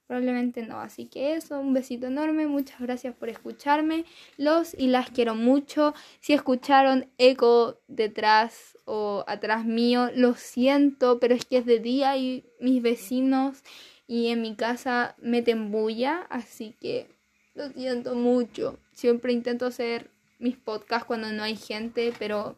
Probablemente 0.09 0.62
no. 0.62 0.81
Así 0.81 1.05
que 1.05 1.35
eso, 1.35 1.61
un 1.61 1.75
besito 1.75 2.07
enorme. 2.07 2.47
Muchas 2.47 2.81
gracias 2.81 3.14
por 3.14 3.29
escucharme. 3.29 4.07
Los 4.38 4.73
y 4.73 4.88
las 4.88 5.11
quiero 5.11 5.35
mucho. 5.35 5.94
Si 6.21 6.33
escucharon 6.33 7.11
eco 7.18 7.79
detrás 7.88 8.79
o 8.87 9.23
atrás 9.29 9.66
mío, 9.66 10.11
lo 10.14 10.33
siento, 10.33 11.21
pero 11.21 11.35
es 11.35 11.44
que 11.44 11.59
es 11.59 11.66
de 11.66 11.79
día 11.79 12.16
y 12.16 12.47
mis 12.59 12.81
vecinos 12.81 13.62
y 14.07 14.29
en 14.29 14.40
mi 14.40 14.57
casa 14.57 15.14
meten 15.18 15.71
bulla. 15.71 16.27
Así 16.31 16.75
que 16.81 17.11
lo 17.55 17.68
siento 17.68 18.14
mucho. 18.14 18.79
Siempre 18.94 19.35
intento 19.35 19.66
hacer 19.66 20.11
mis 20.38 20.57
podcasts 20.57 21.07
cuando 21.07 21.31
no 21.33 21.42
hay 21.42 21.57
gente, 21.57 22.14
pero 22.18 22.57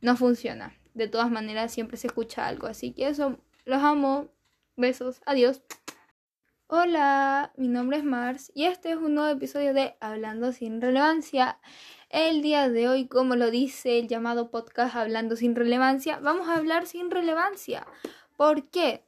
no 0.00 0.16
funciona. 0.16 0.76
De 0.94 1.06
todas 1.06 1.30
maneras, 1.30 1.72
siempre 1.72 1.96
se 1.96 2.08
escucha 2.08 2.48
algo. 2.48 2.66
Así 2.66 2.90
que 2.90 3.06
eso, 3.06 3.38
los 3.64 3.80
amo. 3.80 4.26
Besos. 4.76 5.20
Adiós. 5.26 5.62
Hola, 6.72 7.50
mi 7.56 7.66
nombre 7.66 7.96
es 7.96 8.04
Mars 8.04 8.52
y 8.54 8.66
este 8.66 8.92
es 8.92 8.96
un 8.96 9.16
nuevo 9.16 9.28
episodio 9.28 9.74
de 9.74 9.96
Hablando 9.98 10.52
sin 10.52 10.80
relevancia. 10.80 11.58
El 12.10 12.42
día 12.42 12.68
de 12.68 12.88
hoy, 12.88 13.08
como 13.08 13.34
lo 13.34 13.50
dice 13.50 13.98
el 13.98 14.06
llamado 14.06 14.52
podcast 14.52 14.94
Hablando 14.94 15.34
sin 15.34 15.56
relevancia, 15.56 16.20
vamos 16.20 16.48
a 16.48 16.54
hablar 16.54 16.86
sin 16.86 17.10
relevancia. 17.10 17.88
¿Por 18.36 18.68
qué? 18.68 19.02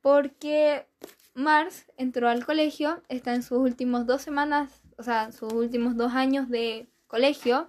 Porque 0.00 0.86
Mars 1.34 1.86
entró 1.96 2.28
al 2.28 2.46
colegio, 2.46 3.02
está 3.08 3.34
en 3.34 3.42
sus 3.42 3.58
últimos 3.58 4.06
dos 4.06 4.22
semanas, 4.22 4.80
o 4.96 5.02
sea, 5.02 5.32
sus 5.32 5.52
últimos 5.52 5.96
dos 5.96 6.12
años 6.12 6.48
de 6.50 6.88
colegio 7.08 7.68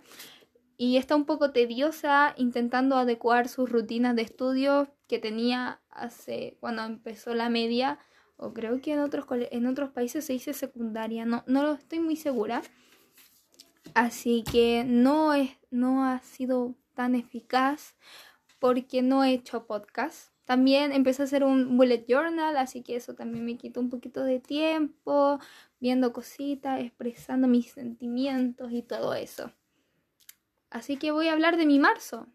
y 0.78 0.98
está 0.98 1.16
un 1.16 1.26
poco 1.26 1.50
tediosa 1.50 2.36
intentando 2.38 2.98
adecuar 2.98 3.48
sus 3.48 3.68
rutinas 3.68 4.16
de 4.16 4.22
estudio 4.22 4.94
que 5.08 5.18
tenía 5.18 5.82
hace 5.90 6.56
cuando 6.60 6.84
empezó 6.84 7.34
la 7.34 7.50
media 7.50 7.98
o 8.42 8.54
creo 8.54 8.82
que 8.82 8.94
en 8.94 9.00
otros, 9.00 9.26
en 9.30 9.68
otros 9.68 9.92
países 9.92 10.26
se 10.26 10.34
dice 10.34 10.54
secundaria, 10.54 11.26
no, 11.26 11.44
no 11.46 11.62
lo 11.62 11.74
estoy 11.74 12.00
muy 12.00 12.16
segura. 12.16 12.64
Así 13.94 14.44
que 14.52 14.84
no, 14.84 15.34
es, 15.34 15.52
no 15.70 16.04
ha 16.06 16.20
sido 16.22 16.74
tan 16.96 17.14
eficaz 17.14 17.96
porque 18.58 19.04
no 19.04 19.24
he 19.24 19.34
hecho 19.34 19.68
podcast. 19.68 20.32
También 20.46 20.92
empecé 20.92 21.22
a 21.22 21.26
hacer 21.26 21.44
un 21.44 21.78
bullet 21.78 22.04
journal, 22.08 22.58
así 22.58 22.82
que 22.82 22.96
eso 22.96 23.14
también 23.14 23.46
me 23.46 23.58
quitó 23.58 23.80
un 23.80 23.92
poquito 23.92 24.24
de 24.24 24.40
tiempo, 24.40 25.40
viendo 25.80 26.12
cositas, 26.12 26.82
expresando 26.82 27.48
mis 27.48 27.72
sentimientos 27.72 28.72
y 28.72 28.82
todo 28.82 29.14
eso. 29.14 29.52
Así 30.72 30.98
que 30.98 31.12
voy 31.12 31.28
a 31.28 31.34
hablar 31.34 31.58
de 31.58 31.68
mi 31.68 31.78
marzo, 31.78 32.26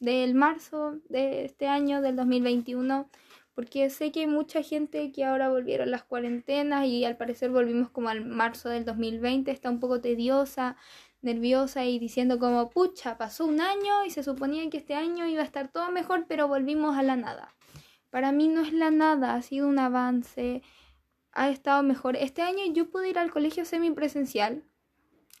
del 0.00 0.34
marzo 0.34 1.00
de 1.10 1.44
este 1.44 1.68
año, 1.68 2.00
del 2.00 2.16
2021 2.16 3.10
porque 3.54 3.88
sé 3.90 4.10
que 4.10 4.20
hay 4.20 4.26
mucha 4.26 4.62
gente 4.62 5.12
que 5.12 5.24
ahora 5.24 5.48
volvieron 5.48 5.90
las 5.90 6.02
cuarentenas 6.02 6.86
y 6.86 7.04
al 7.04 7.16
parecer 7.16 7.50
volvimos 7.50 7.88
como 7.88 8.08
al 8.08 8.24
marzo 8.24 8.68
del 8.68 8.84
2020, 8.84 9.50
está 9.50 9.70
un 9.70 9.80
poco 9.80 10.00
tediosa, 10.00 10.76
nerviosa 11.22 11.84
y 11.84 11.98
diciendo 11.98 12.38
como, 12.38 12.68
pucha, 12.70 13.16
pasó 13.16 13.46
un 13.46 13.60
año 13.60 14.04
y 14.04 14.10
se 14.10 14.22
suponía 14.22 14.68
que 14.70 14.78
este 14.78 14.94
año 14.94 15.26
iba 15.26 15.42
a 15.42 15.44
estar 15.44 15.68
todo 15.68 15.90
mejor, 15.92 16.26
pero 16.28 16.48
volvimos 16.48 16.96
a 16.96 17.02
la 17.02 17.16
nada. 17.16 17.54
Para 18.10 18.32
mí 18.32 18.48
no 18.48 18.60
es 18.60 18.72
la 18.72 18.90
nada, 18.90 19.34
ha 19.34 19.42
sido 19.42 19.68
un 19.68 19.78
avance, 19.78 20.62
ha 21.32 21.48
estado 21.48 21.82
mejor. 21.82 22.16
Este 22.16 22.42
año 22.42 22.64
yo 22.72 22.90
pude 22.90 23.08
ir 23.08 23.18
al 23.18 23.30
colegio 23.30 23.64
semipresencial. 23.64 24.62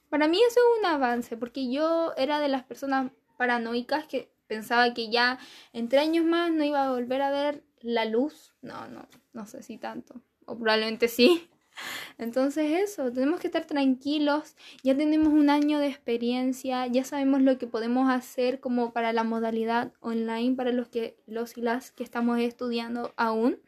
Para 0.08 0.28
mí 0.28 0.38
eso 0.38 0.60
es 0.60 0.78
un 0.80 0.86
avance, 0.86 1.36
porque 1.36 1.70
yo 1.70 2.12
era 2.16 2.40
de 2.40 2.48
las 2.48 2.64
personas 2.64 3.10
paranoicas 3.36 4.06
que 4.06 4.32
pensaba 4.46 4.94
que 4.94 5.10
ya 5.10 5.38
entre 5.72 5.98
años 5.98 6.24
más 6.24 6.52
no 6.52 6.64
iba 6.64 6.84
a 6.84 6.92
volver 6.92 7.22
a 7.22 7.30
ver 7.30 7.64
la 7.84 8.04
luz, 8.04 8.54
no, 8.62 8.88
no, 8.88 9.06
no 9.32 9.46
sé 9.46 9.62
si 9.62 9.78
tanto, 9.78 10.20
o 10.46 10.56
probablemente 10.58 11.08
sí. 11.08 11.48
Entonces 12.18 12.90
eso, 12.90 13.12
tenemos 13.12 13.40
que 13.40 13.48
estar 13.48 13.66
tranquilos, 13.66 14.56
ya 14.82 14.96
tenemos 14.96 15.32
un 15.32 15.50
año 15.50 15.78
de 15.78 15.88
experiencia, 15.88 16.86
ya 16.86 17.04
sabemos 17.04 17.42
lo 17.42 17.58
que 17.58 17.66
podemos 17.66 18.10
hacer 18.10 18.60
como 18.60 18.92
para 18.92 19.12
la 19.12 19.24
modalidad 19.24 19.92
online 20.00 20.54
para 20.56 20.72
los 20.72 20.88
que 20.88 21.16
los 21.26 21.56
y 21.56 21.62
las 21.62 21.90
que 21.90 22.04
estamos 22.04 22.38
estudiando 22.40 23.12
aún. 23.16 23.58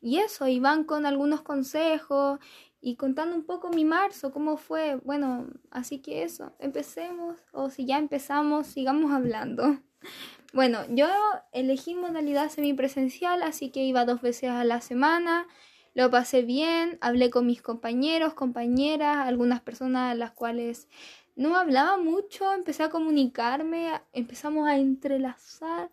y 0.00 0.18
eso, 0.18 0.46
y 0.46 0.60
van 0.60 0.84
con 0.84 1.06
algunos 1.06 1.42
consejos 1.42 2.38
y 2.80 2.96
contando 2.96 3.34
un 3.34 3.44
poco 3.44 3.70
mi 3.70 3.84
marzo, 3.86 4.30
cómo 4.30 4.58
fue. 4.58 4.96
Bueno, 4.96 5.46
así 5.70 6.00
que 6.00 6.22
eso, 6.22 6.52
empecemos, 6.58 7.38
o 7.52 7.70
si 7.70 7.86
ya 7.86 7.98
empezamos, 7.98 8.66
sigamos 8.66 9.12
hablando. 9.12 9.78
Bueno, 10.54 10.84
yo 10.88 11.08
elegí 11.50 11.96
modalidad 11.96 12.48
semipresencial, 12.48 13.42
así 13.42 13.70
que 13.70 13.82
iba 13.82 14.04
dos 14.04 14.22
veces 14.22 14.50
a 14.50 14.62
la 14.62 14.80
semana. 14.80 15.48
Lo 15.94 16.12
pasé 16.12 16.42
bien, 16.42 16.96
hablé 17.00 17.28
con 17.28 17.44
mis 17.44 17.60
compañeros, 17.60 18.34
compañeras, 18.34 19.16
algunas 19.16 19.60
personas 19.60 20.12
a 20.12 20.14
las 20.14 20.30
cuales 20.30 20.86
no 21.34 21.56
hablaba 21.56 21.96
mucho, 21.96 22.52
empecé 22.54 22.84
a 22.84 22.88
comunicarme, 22.88 24.00
empezamos 24.12 24.68
a 24.68 24.76
entrelazar, 24.76 25.90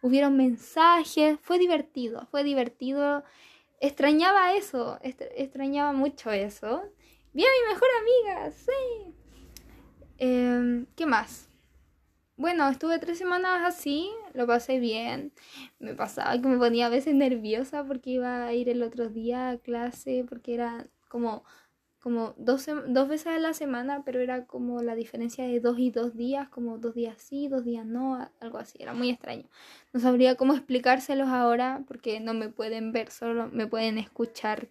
hubieron 0.00 0.38
mensajes, 0.38 1.38
fue 1.42 1.58
divertido, 1.58 2.26
fue 2.30 2.44
divertido. 2.44 3.24
Extrañaba 3.78 4.54
eso, 4.54 4.98
extrañaba 5.02 5.92
mucho 5.92 6.30
eso. 6.30 6.82
Vi 7.34 7.44
a 7.44 7.46
mi 7.46 7.74
mejor 7.74 7.88
amiga, 8.00 8.52
sí. 8.52 9.14
Em, 10.16 10.86
¿Qué 10.96 11.04
más? 11.04 11.47
Bueno, 12.38 12.68
estuve 12.68 13.00
tres 13.00 13.18
semanas 13.18 13.62
así, 13.64 14.12
lo 14.32 14.46
pasé 14.46 14.78
bien. 14.78 15.32
Me 15.80 15.94
pasaba 15.96 16.40
que 16.40 16.46
me 16.46 16.56
ponía 16.56 16.86
a 16.86 16.88
veces 16.88 17.12
nerviosa 17.12 17.84
porque 17.84 18.10
iba 18.10 18.46
a 18.46 18.52
ir 18.54 18.68
el 18.68 18.84
otro 18.84 19.08
día 19.08 19.50
a 19.50 19.58
clase, 19.58 20.24
porque 20.28 20.54
era 20.54 20.86
como, 21.08 21.42
como 21.98 22.34
dos, 22.38 22.64
dos 22.86 23.08
veces 23.08 23.26
a 23.26 23.38
la 23.40 23.54
semana, 23.54 24.04
pero 24.04 24.20
era 24.20 24.46
como 24.46 24.82
la 24.82 24.94
diferencia 24.94 25.44
de 25.48 25.58
dos 25.58 25.80
y 25.80 25.90
dos 25.90 26.16
días, 26.16 26.48
como 26.48 26.78
dos 26.78 26.94
días 26.94 27.20
sí, 27.20 27.48
dos 27.48 27.64
días 27.64 27.84
no, 27.84 28.30
algo 28.40 28.58
así, 28.58 28.78
era 28.80 28.94
muy 28.94 29.10
extraño. 29.10 29.48
No 29.92 29.98
sabría 29.98 30.36
cómo 30.36 30.54
explicárselos 30.54 31.28
ahora 31.30 31.82
porque 31.88 32.20
no 32.20 32.34
me 32.34 32.50
pueden 32.50 32.92
ver, 32.92 33.10
solo 33.10 33.48
me 33.48 33.66
pueden 33.66 33.98
escuchar. 33.98 34.68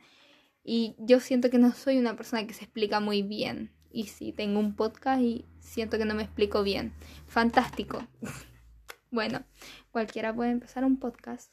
Y 0.63 0.95
yo 0.99 1.19
siento 1.19 1.49
que 1.49 1.57
no 1.57 1.73
soy 1.73 1.97
una 1.97 2.15
persona 2.15 2.47
que 2.47 2.53
se 2.53 2.63
explica 2.63 3.01
muy 3.01 3.23
bien. 3.23 3.76
Y 3.91 4.07
sí, 4.07 4.31
tengo 4.31 4.59
un 4.59 4.75
podcast 4.75 5.21
y 5.21 5.45
siento 5.59 5.97
que 5.97 6.05
no 6.05 6.15
me 6.15 6.23
explico 6.23 6.63
bien. 6.63 6.93
Fantástico. 7.27 8.05
bueno, 9.11 9.43
cualquiera 9.91 10.33
puede 10.33 10.51
empezar 10.51 10.83
un 10.83 10.97
podcast. 10.97 11.51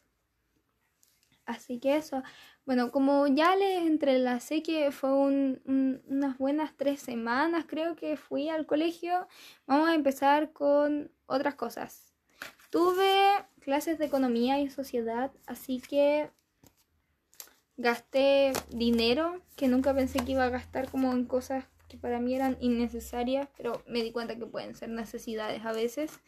Así 1.46 1.78
que 1.78 1.96
eso. 1.96 2.22
Bueno, 2.64 2.90
como 2.90 3.26
ya 3.26 3.54
les 3.56 3.82
entrelacé 3.82 4.62
que 4.62 4.90
fue 4.90 5.12
unas 5.12 6.38
buenas 6.38 6.74
tres 6.76 7.00
semanas, 7.00 7.66
creo 7.68 7.94
que 7.94 8.16
fui 8.16 8.48
al 8.48 8.64
colegio, 8.64 9.28
vamos 9.66 9.90
a 9.90 9.94
empezar 9.94 10.52
con 10.52 11.10
otras 11.26 11.54
cosas. 11.56 12.14
Tuve 12.70 13.44
clases 13.60 13.98
de 13.98 14.06
economía 14.06 14.60
y 14.60 14.70
sociedad, 14.70 15.30
así 15.46 15.80
que 15.80 16.30
gasté 17.76 18.52
dinero 18.70 19.42
que 19.56 19.68
nunca 19.68 19.94
pensé 19.94 20.20
que 20.20 20.32
iba 20.32 20.44
a 20.44 20.50
gastar 20.50 20.90
como 20.90 21.12
en 21.12 21.26
cosas 21.26 21.66
para 21.96 22.20
mí 22.20 22.34
eran 22.34 22.56
innecesarias, 22.60 23.48
pero 23.56 23.82
me 23.86 24.02
di 24.02 24.12
cuenta 24.12 24.36
que 24.36 24.46
pueden 24.46 24.74
ser 24.74 24.90
necesidades 24.90 25.64
a 25.64 25.72
veces. 25.72 26.20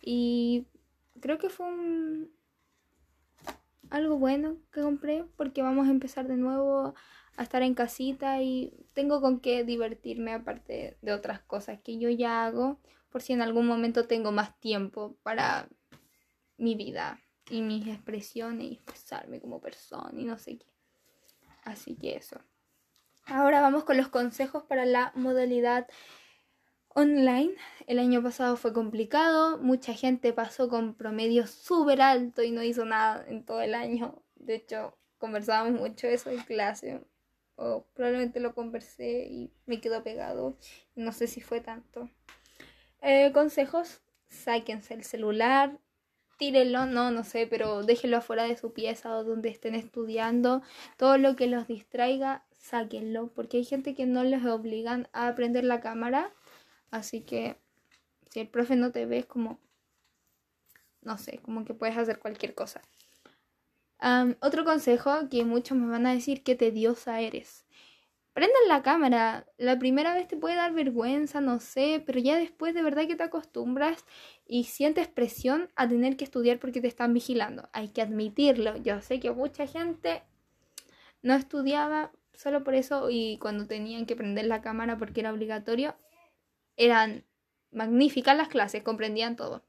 Y 0.00 0.66
creo 1.20 1.38
que 1.38 1.48
fue 1.48 1.66
algo 3.90 4.18
bueno 4.18 4.56
que 4.72 4.80
compré 4.80 5.24
porque 5.36 5.62
vamos 5.62 5.86
a 5.88 5.90
empezar 5.90 6.26
de 6.26 6.36
nuevo 6.36 6.94
a 7.36 7.42
estar 7.42 7.62
en 7.62 7.74
casita 7.74 8.42
y 8.42 8.72
tengo 8.92 9.20
con 9.20 9.40
qué 9.40 9.64
divertirme 9.64 10.32
aparte 10.32 10.96
de 11.00 11.12
otras 11.12 11.40
cosas 11.40 11.80
que 11.82 11.98
yo 11.98 12.10
ya 12.10 12.44
hago 12.44 12.78
por 13.10 13.22
si 13.22 13.32
en 13.32 13.42
algún 13.42 13.66
momento 13.66 14.06
tengo 14.06 14.32
más 14.32 14.58
tiempo 14.60 15.16
para 15.22 15.68
mi 16.56 16.74
vida 16.74 17.20
y 17.50 17.60
mis 17.60 17.86
expresiones 17.86 18.66
y 18.66 18.74
expresarme 18.74 19.40
como 19.40 19.60
persona 19.60 20.18
y 20.18 20.24
no 20.24 20.38
sé 20.38 20.58
qué. 20.58 20.66
Así 21.64 21.94
que 21.94 22.16
eso. 22.16 22.40
Ahora 23.26 23.60
vamos 23.60 23.84
con 23.84 23.96
los 23.96 24.08
consejos 24.08 24.64
para 24.64 24.84
la 24.84 25.12
modalidad 25.14 25.86
online. 26.88 27.54
El 27.86 27.98
año 27.98 28.22
pasado 28.22 28.56
fue 28.56 28.72
complicado, 28.72 29.58
mucha 29.58 29.94
gente 29.94 30.32
pasó 30.32 30.68
con 30.68 30.94
promedio 30.94 31.46
súper 31.46 32.02
alto 32.02 32.42
y 32.42 32.50
no 32.50 32.62
hizo 32.62 32.84
nada 32.84 33.24
en 33.28 33.44
todo 33.44 33.62
el 33.62 33.74
año. 33.74 34.22
De 34.34 34.56
hecho, 34.56 34.96
conversábamos 35.18 35.80
mucho 35.80 36.08
eso 36.08 36.30
en 36.30 36.40
clase. 36.40 37.00
O 37.56 37.86
probablemente 37.94 38.40
lo 38.40 38.54
conversé 38.54 39.28
y 39.30 39.52
me 39.66 39.80
quedó 39.80 40.02
pegado. 40.02 40.56
No 40.96 41.12
sé 41.12 41.26
si 41.28 41.40
fue 41.40 41.60
tanto. 41.60 42.10
Eh, 43.02 43.30
consejos, 43.32 44.00
sáquense 44.28 44.94
el 44.94 45.04
celular, 45.04 45.78
tírenlo, 46.38 46.86
no, 46.86 47.10
no 47.10 47.24
sé, 47.24 47.46
pero 47.46 47.84
déjenlo 47.84 48.16
afuera 48.16 48.44
de 48.44 48.56
su 48.56 48.72
pieza 48.72 49.16
o 49.16 49.24
donde 49.24 49.48
estén 49.48 49.74
estudiando. 49.74 50.62
Todo 50.96 51.18
lo 51.18 51.36
que 51.36 51.46
los 51.46 51.68
distraiga, 51.68 52.44
sáquenlo, 52.62 53.28
porque 53.34 53.58
hay 53.58 53.64
gente 53.64 53.94
que 53.94 54.06
no 54.06 54.24
les 54.24 54.44
obligan 54.46 55.08
a 55.12 55.34
prender 55.34 55.64
la 55.64 55.80
cámara, 55.80 56.32
así 56.90 57.20
que 57.20 57.56
si 58.30 58.40
el 58.40 58.48
profe 58.48 58.76
no 58.76 58.92
te 58.92 59.04
ve 59.04 59.18
es 59.18 59.26
como, 59.26 59.58
no 61.02 61.18
sé, 61.18 61.38
como 61.42 61.64
que 61.64 61.74
puedes 61.74 61.98
hacer 61.98 62.18
cualquier 62.18 62.54
cosa. 62.54 62.80
otro 64.40 64.64
consejo 64.64 65.28
que 65.28 65.44
muchos 65.44 65.76
me 65.76 65.88
van 65.88 66.06
a 66.06 66.14
decir 66.14 66.42
que 66.42 66.54
tediosa 66.54 67.20
eres. 67.20 67.66
Prendan 68.32 68.68
la 68.68 68.82
cámara. 68.82 69.46
La 69.58 69.78
primera 69.78 70.14
vez 70.14 70.26
te 70.26 70.38
puede 70.38 70.54
dar 70.54 70.72
vergüenza, 70.72 71.40
no 71.42 71.60
sé, 71.60 72.02
pero 72.06 72.18
ya 72.18 72.38
después 72.38 72.74
de 72.74 72.82
verdad 72.82 73.06
que 73.06 73.16
te 73.16 73.24
acostumbras 73.24 74.06
y 74.46 74.64
sientes 74.64 75.08
presión 75.08 75.68
a 75.76 75.86
tener 75.86 76.16
que 76.16 76.24
estudiar 76.24 76.58
porque 76.58 76.80
te 76.80 76.88
están 76.88 77.12
vigilando. 77.12 77.68
Hay 77.72 77.88
que 77.88 78.00
admitirlo. 78.02 78.76
Yo 78.78 79.02
sé 79.02 79.20
que 79.20 79.30
mucha 79.32 79.66
gente 79.66 80.22
no 81.22 81.34
estudiaba 81.34 82.12
solo 82.34 82.64
por 82.64 82.74
eso 82.74 83.08
y 83.10 83.38
cuando 83.38 83.66
tenían 83.66 84.06
que 84.06 84.16
prender 84.16 84.46
la 84.46 84.62
cámara 84.62 84.98
porque 84.98 85.20
era 85.20 85.32
obligatorio, 85.32 85.94
eran 86.76 87.24
magníficas 87.70 88.36
las 88.36 88.48
clases, 88.48 88.82
comprendían 88.82 89.36
todo. 89.36 89.62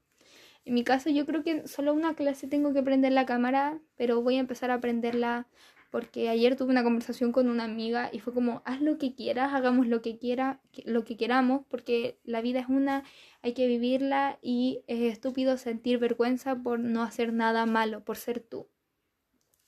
En 0.64 0.74
mi 0.74 0.84
caso 0.84 1.10
yo 1.10 1.26
creo 1.26 1.42
que 1.42 1.68
solo 1.68 1.92
una 1.92 2.14
clase 2.14 2.48
tengo 2.48 2.72
que 2.72 2.82
prender 2.82 3.12
la 3.12 3.26
cámara, 3.26 3.80
pero 3.96 4.22
voy 4.22 4.36
a 4.36 4.40
empezar 4.40 4.70
a 4.70 4.74
aprenderla 4.74 5.46
porque 5.90 6.28
ayer 6.28 6.56
tuve 6.56 6.70
una 6.70 6.82
conversación 6.82 7.30
con 7.30 7.48
una 7.48 7.62
amiga 7.62 8.10
y 8.12 8.18
fue 8.18 8.34
como, 8.34 8.62
haz 8.64 8.80
lo 8.80 8.98
que 8.98 9.14
quieras, 9.14 9.54
hagamos 9.54 9.86
lo 9.86 10.02
que 10.02 10.18
quiera, 10.18 10.60
lo 10.84 11.04
que 11.04 11.16
queramos, 11.16 11.64
porque 11.68 12.18
la 12.24 12.40
vida 12.40 12.58
es 12.58 12.68
una, 12.68 13.04
hay 13.42 13.52
que 13.52 13.68
vivirla 13.68 14.40
y 14.42 14.82
es 14.88 15.12
estúpido 15.12 15.56
sentir 15.56 15.98
vergüenza 15.98 16.56
por 16.56 16.80
no 16.80 17.04
hacer 17.04 17.32
nada 17.32 17.64
malo, 17.64 18.02
por 18.02 18.16
ser 18.16 18.40
tú. 18.40 18.66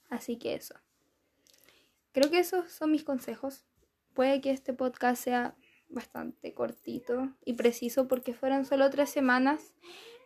Así 0.09 0.35
que 0.37 0.55
eso. 0.55 0.75
Creo 2.17 2.31
que 2.31 2.39
esos 2.39 2.71
son 2.71 2.89
mis 2.89 3.03
consejos. 3.03 3.63
Puede 4.15 4.41
que 4.41 4.49
este 4.49 4.73
podcast 4.73 5.23
sea 5.23 5.55
bastante 5.87 6.51
cortito 6.55 7.29
y 7.45 7.53
preciso 7.53 8.07
porque 8.07 8.33
fueron 8.33 8.65
solo 8.65 8.89
tres 8.89 9.11
semanas. 9.11 9.75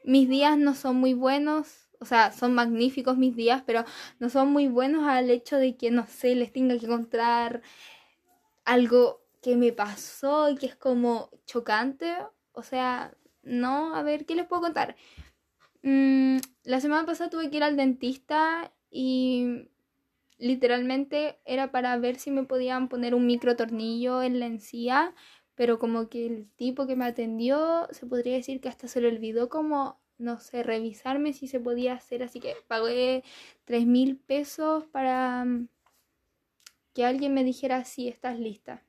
Mis 0.06 0.30
días 0.30 0.58
no 0.58 0.74
son 0.74 0.96
muy 0.96 1.14
buenos, 1.14 1.90
o 2.00 2.06
sea, 2.06 2.32
son 2.32 2.54
magníficos 2.54 3.18
mis 3.18 3.36
días, 3.36 3.62
pero 3.66 3.84
no 4.20 4.30
son 4.30 4.54
muy 4.54 4.70
buenos 4.70 5.06
al 5.06 5.30
hecho 5.30 5.58
de 5.58 5.76
que, 5.76 5.92
no 5.92 6.08
sé, 6.08 6.34
les 6.34 6.54
tenga 6.54 6.80
que 6.80 6.86
encontrar 6.86 7.62
algo 8.64 9.20
que 9.42 9.58
me 9.58 9.74
pasó 9.74 10.50
y 10.50 10.56
que 10.56 10.68
es 10.68 10.78
como 10.78 11.30
chocante. 11.46 12.16
O 12.54 12.64
sea, 12.64 13.14
no, 13.44 13.94
a 13.98 14.02
ver, 14.02 14.26
¿qué 14.26 14.36
les 14.36 14.48
puedo 14.48 14.62
contar? 14.62 14.96
Mm, 15.84 16.38
la 16.64 16.80
semana 16.80 17.06
pasada 17.06 17.30
tuve 17.30 17.50
que 17.50 17.58
ir 17.58 17.64
al 17.64 17.76
dentista 17.76 18.72
y 18.90 19.68
literalmente 20.42 21.40
era 21.46 21.72
para 21.72 21.96
ver 21.98 22.18
si 22.18 22.32
me 22.32 22.44
podían 22.44 22.90
poner 22.90 23.14
un 23.14 23.28
micro 23.28 23.56
tornillo 23.56 24.24
en 24.24 24.40
la 24.40 24.48
encía, 24.48 25.14
pero 25.56 25.78
como 25.78 26.10
que 26.10 26.26
el 26.26 26.50
tipo 26.56 26.88
que 26.88 26.96
me 26.96 27.06
atendió 27.06 27.88
se 27.92 28.08
podría 28.08 28.36
decir 28.36 28.60
que 28.60 28.68
hasta 28.68 28.88
se 28.88 29.02
le 29.02 29.08
olvidó 29.10 29.50
como, 29.50 30.02
no 30.18 30.40
sé, 30.40 30.64
revisarme 30.64 31.34
si 31.34 31.48
se 31.48 31.60
podía 31.60 31.94
hacer, 31.94 32.24
así 32.24 32.40
que 32.40 32.56
pagué 32.68 33.24
tres 33.66 33.86
mil 33.86 34.18
pesos 34.18 34.86
para 34.88 35.46
mm, 35.46 35.68
que 36.94 37.06
alguien 37.06 37.36
me 37.36 37.44
dijera 37.44 37.86
si 37.86 38.08
estás 38.08 38.40
lista. 38.40 38.84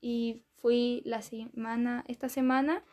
Y 0.00 0.42
fui 0.56 1.02
la 1.04 1.22
semana, 1.22 2.04
esta 2.08 2.28
semana, 2.28 2.84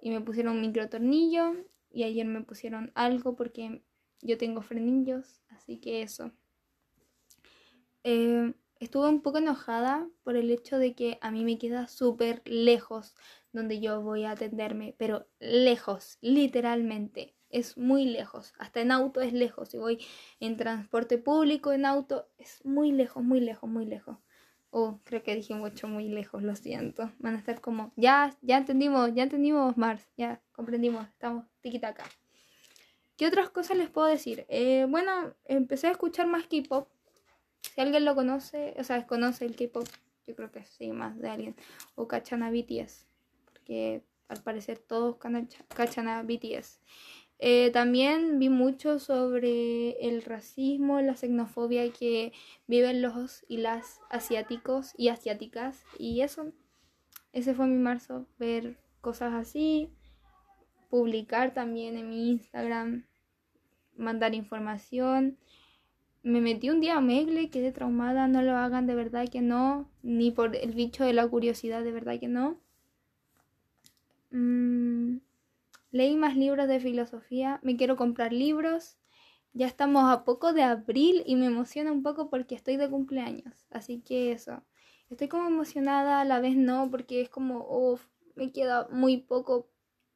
y 0.00 0.10
me 0.10 0.20
pusieron 0.20 0.54
un 0.54 0.60
micro 0.60 0.88
tornillo, 0.88 1.54
y 1.90 2.04
ayer 2.04 2.26
me 2.26 2.42
pusieron 2.42 2.92
algo 2.94 3.34
porque 3.34 3.82
yo 4.22 4.38
tengo 4.38 4.62
frenillos, 4.62 5.42
así 5.48 5.78
que 5.78 6.02
eso. 6.02 6.30
Eh, 8.04 8.54
estuve 8.78 9.08
un 9.08 9.22
poco 9.22 9.38
enojada 9.38 10.08
por 10.22 10.36
el 10.36 10.50
hecho 10.50 10.78
de 10.78 10.94
que 10.94 11.18
a 11.20 11.30
mí 11.30 11.44
me 11.44 11.58
queda 11.58 11.86
súper 11.86 12.42
lejos 12.44 13.14
donde 13.52 13.80
yo 13.80 14.00
voy 14.00 14.24
a 14.24 14.32
atenderme, 14.32 14.94
pero 14.98 15.26
lejos, 15.38 16.18
literalmente, 16.20 17.34
es 17.50 17.76
muy 17.76 18.04
lejos. 18.04 18.52
Hasta 18.58 18.80
en 18.80 18.92
auto 18.92 19.20
es 19.20 19.32
lejos. 19.32 19.70
Si 19.70 19.78
voy 19.78 19.98
en 20.38 20.56
transporte 20.56 21.18
público, 21.18 21.72
en 21.72 21.84
auto, 21.84 22.28
es 22.38 22.64
muy 22.64 22.92
lejos, 22.92 23.22
muy 23.22 23.40
lejos, 23.40 23.68
muy 23.68 23.86
lejos. 23.86 24.18
Oh, 24.70 25.00
creo 25.04 25.24
que 25.24 25.34
dije 25.34 25.54
mucho 25.54 25.88
muy 25.88 26.08
lejos, 26.08 26.42
lo 26.42 26.54
siento. 26.54 27.10
Van 27.18 27.34
a 27.34 27.38
estar 27.38 27.60
como, 27.60 27.92
ya, 27.96 28.36
ya 28.40 28.56
entendimos, 28.56 29.12
ya 29.14 29.24
entendimos, 29.24 29.76
Mars, 29.76 30.06
ya 30.16 30.40
comprendimos, 30.52 31.08
estamos 31.08 31.44
tiquita 31.60 31.88
acá. 31.88 32.04
¿Qué 33.16 33.26
otras 33.26 33.50
cosas 33.50 33.76
les 33.76 33.90
puedo 33.90 34.06
decir? 34.06 34.46
Eh, 34.48 34.86
bueno, 34.88 35.34
empecé 35.44 35.88
a 35.88 35.90
escuchar 35.90 36.28
más 36.28 36.46
K-pop 36.46 36.88
Si 37.62 37.80
alguien 37.80 38.04
lo 38.04 38.14
conoce, 38.14 38.74
o 38.78 38.84
sea, 38.84 39.06
conoce 39.06 39.44
el 39.44 39.56
K-pop, 39.56 39.86
yo 40.26 40.34
creo 40.34 40.50
que 40.50 40.64
sí, 40.64 40.92
más 40.92 41.18
de 41.18 41.28
alguien. 41.28 41.56
O 41.94 42.08
cachan 42.08 42.40
BTS, 42.52 43.06
porque 43.44 44.02
al 44.28 44.42
parecer 44.42 44.78
todos 44.78 45.16
cachan 45.16 46.08
a 46.08 46.22
BTS. 46.22 46.80
Eh, 47.42 47.70
también 47.72 48.38
vi 48.38 48.50
mucho 48.50 48.98
sobre 48.98 49.92
el 50.06 50.22
racismo, 50.22 51.00
la 51.00 51.16
xenofobia 51.16 51.90
que 51.90 52.34
viven 52.66 53.00
los 53.00 53.44
y 53.48 53.56
las 53.56 54.00
asiáticos 54.10 54.92
y 54.98 55.08
asiáticas. 55.08 55.84
Y 55.98 56.20
eso, 56.20 56.52
ese 57.32 57.54
fue 57.54 57.66
mi 57.66 57.78
marzo, 57.78 58.26
ver 58.38 58.76
cosas 59.00 59.32
así, 59.32 59.90
publicar 60.90 61.54
también 61.54 61.96
en 61.96 62.10
mi 62.10 62.28
Instagram, 62.28 63.06
mandar 63.96 64.34
información. 64.34 65.38
Me 66.22 66.40
metí 66.40 66.68
un 66.68 66.80
día 66.80 66.98
a 66.98 67.00
Megle, 67.00 67.48
quedé 67.48 67.72
traumada, 67.72 68.28
no 68.28 68.42
lo 68.42 68.56
hagan, 68.56 68.86
de 68.86 68.94
verdad 68.94 69.26
que 69.28 69.40
no, 69.40 69.88
ni 70.02 70.30
por 70.30 70.54
el 70.54 70.72
bicho 70.72 71.04
de 71.04 71.14
la 71.14 71.26
curiosidad, 71.26 71.82
de 71.82 71.92
verdad 71.92 72.20
que 72.20 72.28
no. 72.28 72.60
Mm, 74.30 75.18
leí 75.90 76.16
más 76.16 76.36
libros 76.36 76.68
de 76.68 76.78
filosofía, 76.80 77.58
me 77.62 77.76
quiero 77.76 77.96
comprar 77.96 78.32
libros. 78.32 78.98
Ya 79.52 79.66
estamos 79.66 80.12
a 80.12 80.24
poco 80.24 80.52
de 80.52 80.62
abril 80.62 81.22
y 81.26 81.36
me 81.36 81.46
emociona 81.46 81.90
un 81.90 82.02
poco 82.02 82.30
porque 82.30 82.54
estoy 82.54 82.76
de 82.76 82.88
cumpleaños. 82.88 83.66
Así 83.70 84.00
que 84.00 84.30
eso. 84.32 84.62
Estoy 85.08 85.28
como 85.28 85.48
emocionada, 85.48 86.20
a 86.20 86.24
la 86.24 86.40
vez 86.40 86.54
no, 86.54 86.88
porque 86.90 87.20
es 87.22 87.30
como, 87.30 87.66
uff, 87.68 88.06
me 88.36 88.52
queda 88.52 88.88
muy 88.92 89.16
poco 89.16 89.68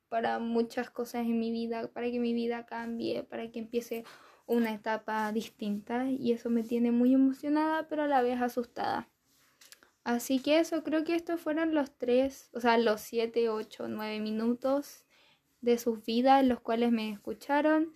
para 0.09 0.38
muchas 0.38 0.90
cosas 0.90 1.23
en 1.23 1.40
mi 1.40 1.51
vida, 1.51 1.88
para 1.88 2.11
que 2.11 2.21
mi 2.21 2.33
vida 2.35 2.67
cambie, 2.67 3.25
para 3.25 3.51
que 3.51 3.59
empiece 3.59 4.05
una 4.47 4.73
etapa 4.73 5.31
distinta. 5.33 6.11
Y 6.11 6.33
eso 6.33 6.51
me 6.51 6.63
tiene 6.63 6.91
muy 6.91 7.15
emocionada, 7.15 7.89
pero 7.89 8.03
a 8.03 8.09
la 8.09 8.23
vez 8.23 8.41
asustada. 8.41 9.09
Así 10.05 10.39
que 10.39 10.59
eso, 10.59 10.83
creo 10.85 11.03
que 11.05 11.15
estos 11.15 11.41
fueron 11.41 11.75
los 11.75 11.91
tres, 11.97 12.51
o 12.53 12.61
sea, 12.61 12.77
los 12.77 13.01
siete, 13.01 13.49
ocho, 13.49 13.89
nueve 13.89 14.21
minutos 14.21 15.07
de 15.63 15.79
sus 15.79 16.05
vidas 16.05 16.43
en 16.43 16.51
los 16.51 16.61
cuales 16.61 16.93
me 16.93 17.11
escucharon. 17.11 17.95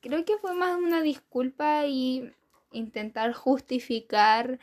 Creo 0.00 0.26
que 0.26 0.36
fue 0.36 0.52
más 0.54 0.76
una 0.76 1.00
disculpa 1.00 1.86
y 1.86 2.30
intentar 2.70 3.32
justificar 3.32 4.58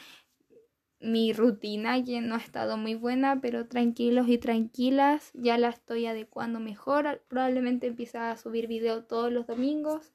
mi 1.00 1.34
rutina 1.34 2.04
que 2.04 2.22
no 2.22 2.36
ha 2.36 2.40
estado 2.40 2.78
muy 2.78 2.94
buena, 2.94 3.40
pero 3.42 3.68
tranquilos 3.68 4.28
y 4.28 4.38
tranquilas, 4.38 5.32
ya 5.34 5.58
la 5.58 5.70
estoy 5.70 6.06
adecuando 6.06 6.60
mejor. 6.60 7.24
Probablemente 7.28 7.88
empiece 7.88 8.18
a 8.18 8.38
subir 8.38 8.68
video 8.68 9.06
todos 9.06 9.32
los 9.32 9.48
domingos 9.48 10.12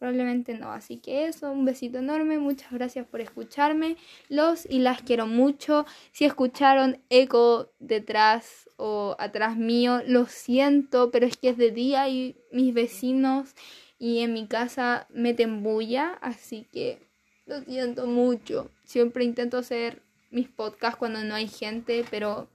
Probablemente 0.00 0.54
no. 0.54 0.72
Así 0.72 0.96
que 0.96 1.26
eso, 1.26 1.52
un 1.52 1.66
besito 1.66 1.98
enorme. 1.98 2.38
Muchas 2.38 2.72
gracias 2.72 3.06
por 3.06 3.20
escucharme. 3.20 3.98
Los 4.30 4.64
y 4.64 4.78
las 4.78 5.02
quiero 5.02 5.26
mucho. 5.26 5.84
Si 6.10 6.24
escucharon 6.24 7.02
eco 7.10 7.70
detrás 7.80 8.70
o 8.78 9.14
atrás 9.18 9.58
mío, 9.58 10.00
lo 10.06 10.24
siento, 10.24 11.10
pero 11.10 11.26
es 11.26 11.36
que 11.36 11.50
es 11.50 11.58
de 11.58 11.70
día 11.70 12.08
y 12.08 12.38
mis 12.50 12.72
vecinos 12.72 13.54
y 13.98 14.20
en 14.20 14.32
mi 14.32 14.46
casa 14.46 15.06
meten 15.10 15.62
bulla. 15.62 16.16
Así 16.22 16.66
que 16.72 17.06
lo 17.44 17.60
siento 17.60 18.06
mucho. 18.06 18.70
Siempre 18.84 19.24
intento 19.24 19.58
hacer 19.58 20.02
mis 20.30 20.48
podcasts 20.48 20.98
cuando 20.98 21.22
no 21.24 21.34
hay 21.34 21.46
gente, 21.46 22.06
pero 22.10 22.48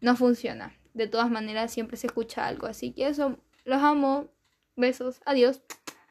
no 0.00 0.16
funciona. 0.16 0.76
De 0.92 1.06
todas 1.06 1.30
maneras, 1.30 1.72
siempre 1.72 1.96
se 1.96 2.08
escucha 2.08 2.48
algo. 2.48 2.66
Así 2.66 2.90
que 2.90 3.06
eso, 3.06 3.38
los 3.64 3.80
amo. 3.80 4.26
Besos. 4.74 5.20
Adiós. 5.24 5.62